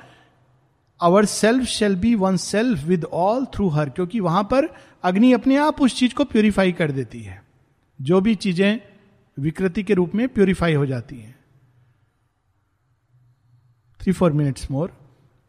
our 1.01 1.25
self 1.25 1.65
shall 1.69 1.97
be 1.97 2.15
one 2.17 2.37
self 2.37 2.85
with 2.85 3.05
all 3.05 3.45
through 3.55 3.69
her 3.69 3.91
क्योंकि 3.91 4.21
वहाँ 4.21 4.43
पर 4.45 4.69
अग्नि 5.05 5.33
अपने 5.33 5.57
आप 5.57 5.81
उस 5.81 5.99
चीज़ 5.99 6.15
को 6.15 6.25
प्योरीफाई 6.25 6.73
कर 6.73 6.91
देती 6.93 7.23
है। 7.23 7.43
जो 7.99 8.21
भी 8.21 8.35
चीज़ें 8.37 8.81
विकृति 9.37 9.83
के 9.83 9.95
रूप 9.95 10.15
में 10.15 10.29
प्योरीफाई 10.29 10.75
हो 10.75 10.87
जाती 10.87 11.17
हैं। 11.17 11.35
Three 14.01 14.13
four 14.13 14.33
minutes 14.33 14.71
more 14.71 14.93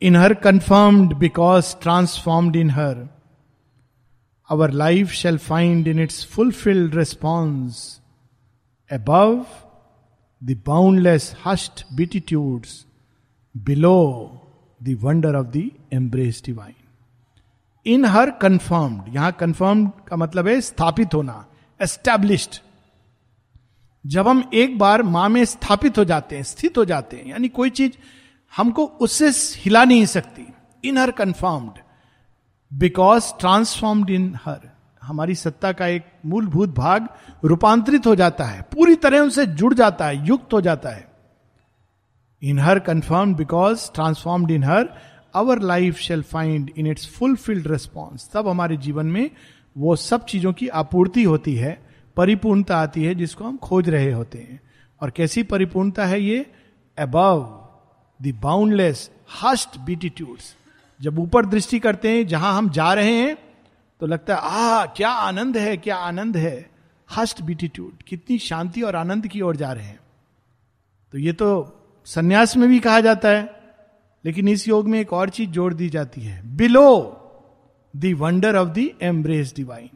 in 0.01 0.15
her 0.15 0.33
conformed 0.33 1.13
because 1.13 1.75
transformed 1.81 2.55
in 2.55 2.69
her 2.69 3.07
our 4.49 4.71
life 4.73 5.09
shall 5.13 5.37
find 5.37 5.87
in 5.87 5.99
its 5.99 6.25
fulfilled 6.25 6.95
response 6.95 7.98
above 8.89 9.47
the 10.41 10.55
boundless 10.55 11.33
hushed 11.33 11.83
beatitudes, 11.95 12.85
below 13.55 14.41
the 14.81 14.95
wonder 14.95 15.35
of 15.35 15.51
the 15.51 15.71
embrace 15.91 16.41
divine. 16.41 16.75
In 17.85 18.05
her 18.05 18.29
conformed 18.41 19.13
यहाँ 19.15 19.31
conformed 19.39 19.89
का 20.07 20.15
मतलब 20.15 20.47
है 20.47 20.59
स्थापित 20.61 21.13
होना 21.13 21.45
established 21.79 22.59
जब 24.05 24.27
हम 24.27 24.43
एक 24.53 24.77
बार 24.79 25.03
माँ 25.03 25.27
में 25.29 25.43
स्थापित 25.45 25.97
हो 25.97 26.03
जाते 26.05 26.35
हैं 26.35 26.43
स्थित 26.43 26.77
हो 26.77 26.85
जाते 26.85 27.17
हैं 27.17 27.25
यानी 27.25 27.47
कोई 27.49 27.69
चीज़ 27.69 27.91
हमको 28.53 28.85
उससे 29.05 29.29
हिला 29.61 29.83
नहीं 29.85 30.05
सकती 30.05 30.45
in 30.83 30.97
her 30.97 31.11
conformed 31.11 31.79
because 32.71 33.31
transformed 33.39 34.09
in 34.09 34.33
her 34.45 34.69
हमारी 35.09 35.35
सत्ता 35.35 35.71
का 35.71 35.87
एक 35.87 36.05
मूलभूत 36.25 36.75
भाग 36.75 37.07
रूपांतरित 37.45 38.07
हो 38.07 38.15
जाता 38.15 38.43
है, 38.43 38.61
पूरी 38.61 38.95
तरह 38.95 39.19
उनसे 39.19 39.45
जुड़ 39.45 39.73
जाता 39.73 40.05
है, 40.05 40.27
युक्त 40.27 40.53
हो 40.53 40.61
जाता 40.61 40.89
है। 40.89 41.07
In 42.41 42.59
her 42.59 42.79
conform 42.79 43.33
because 43.35 43.91
transformed 43.93 44.51
in 44.51 44.63
her 44.63 44.89
our 45.35 45.59
life 45.59 45.97
shall 45.97 46.21
find 46.21 46.69
in 46.77 46.87
its 46.87 47.07
fulfilled 47.09 47.67
response 47.67 48.29
तब 48.33 48.47
हमारे 48.47 48.77
जीवन 48.77 49.05
में 49.05 49.29
वो 49.77 49.95
सब 49.95 50.25
चीज़ों 50.25 50.53
की 50.53 50.67
आपूर्ति 50.67 51.23
होती 51.23 51.55
है, 51.55 51.77
परिपूर्णता 52.17 52.77
आती 52.77 53.03
है 53.03 53.15
जिसको 53.15 53.43
हम 53.43 53.57
खोज 53.57 53.89
रहे 53.89 54.11
होते 54.11 54.37
हैं। 54.37 54.59
और 55.01 55.09
कैसी 55.09 55.43
परिपूर्णता 55.43 56.05
है 56.05 56.21
ये? 56.21 56.45
Above 56.97 57.39
the 58.19 58.33
boundless 58.43 59.09
host 59.43 59.77
beatitudes 59.79 60.55
जब 60.99 61.19
ऊपर 61.19 61.45
दृष्टि 61.45 61.79
करते 61.79 62.09
हैं, 62.09 62.27
जहाँ 62.27 62.57
हम 62.57 62.69
जा 62.69 62.93
रहे 62.93 63.13
हैं 63.13 63.37
तो 63.99 64.07
लगता 64.07 64.35
है 64.35 64.41
आ 64.43 64.85
क्या 64.85 65.09
आनंद 65.09 65.57
है, 65.57 65.77
क्या 65.77 65.95
आनंद 65.95 66.37
है। 66.37 66.69
हस्ट 67.15 67.41
बीटीट्यूड, 67.41 68.03
कितनी 68.03 68.37
शांति 68.37 68.81
और 68.81 68.95
आनंद 68.95 69.27
की 69.27 69.41
ओर 69.41 69.55
जा 69.55 69.71
रहे 69.71 69.85
हैं। 69.85 69.99
तो 71.11 71.17
ये 71.17 71.33
तो 71.33 71.75
संन्यास 72.05 72.57
में 72.57 72.69
भी 72.69 72.79
कहा 72.79 72.99
जाता 72.99 73.29
है, 73.29 73.61
लेकिन 74.25 74.47
इस 74.47 74.67
योग 74.67 74.87
में 74.87 74.99
एक 74.99 75.13
और 75.13 75.29
चीज़ 75.29 75.49
जोड़ 75.49 75.73
दी 75.73 75.89
जाती 75.89 76.21
है। 76.21 76.55
Below 76.55 77.15
the 77.95 78.15
wonder 78.17 78.55
of 78.55 78.69
the 78.69 78.89
embrace 79.01 79.53
divine. 79.55 79.89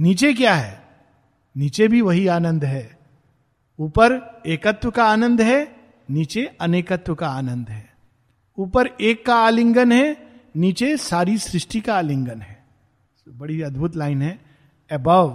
नीचे 0.00 0.34
क्या 0.34 0.54
है? 0.54 0.82
नीचे 1.56 1.88
भी 1.88 2.00
वही 2.00 2.26
आनंद 2.26 2.64
है। 2.64 2.98
ऊपर 3.78 4.42
एकत्व 4.46 4.90
का 4.90 5.04
आनंद 5.04 5.40
है, 5.40 5.76
नीचे 6.10 6.44
अनेकत्व 6.60 7.14
का 7.14 7.28
आनंद 7.28 7.68
है। 7.68 7.92
ऊपर 8.58 8.86
एक 9.00 9.26
का 9.26 9.36
आलिंगन 9.36 9.92
है, 9.92 10.26
नीचे 10.56 10.96
सारी 10.96 11.38
सृष्टि 11.38 11.80
का 11.80 11.96
आलिंगन 11.96 12.40
है। 12.40 12.51
बड़ी 13.26 13.60
अद्भुत 13.62 13.96
लाइन 13.96 14.22
है 14.22 14.38
above 14.90 15.30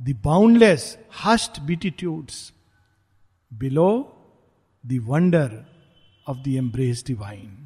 the 0.00 0.16
boundless 0.24 0.86
hush 1.24 1.60
beatitudes 1.66 2.52
below 3.50 3.90
the 4.84 4.98
wonder 5.08 5.64
of 6.26 6.38
the 6.38 6.54
embrace 6.56 7.04
divine 7.06 7.63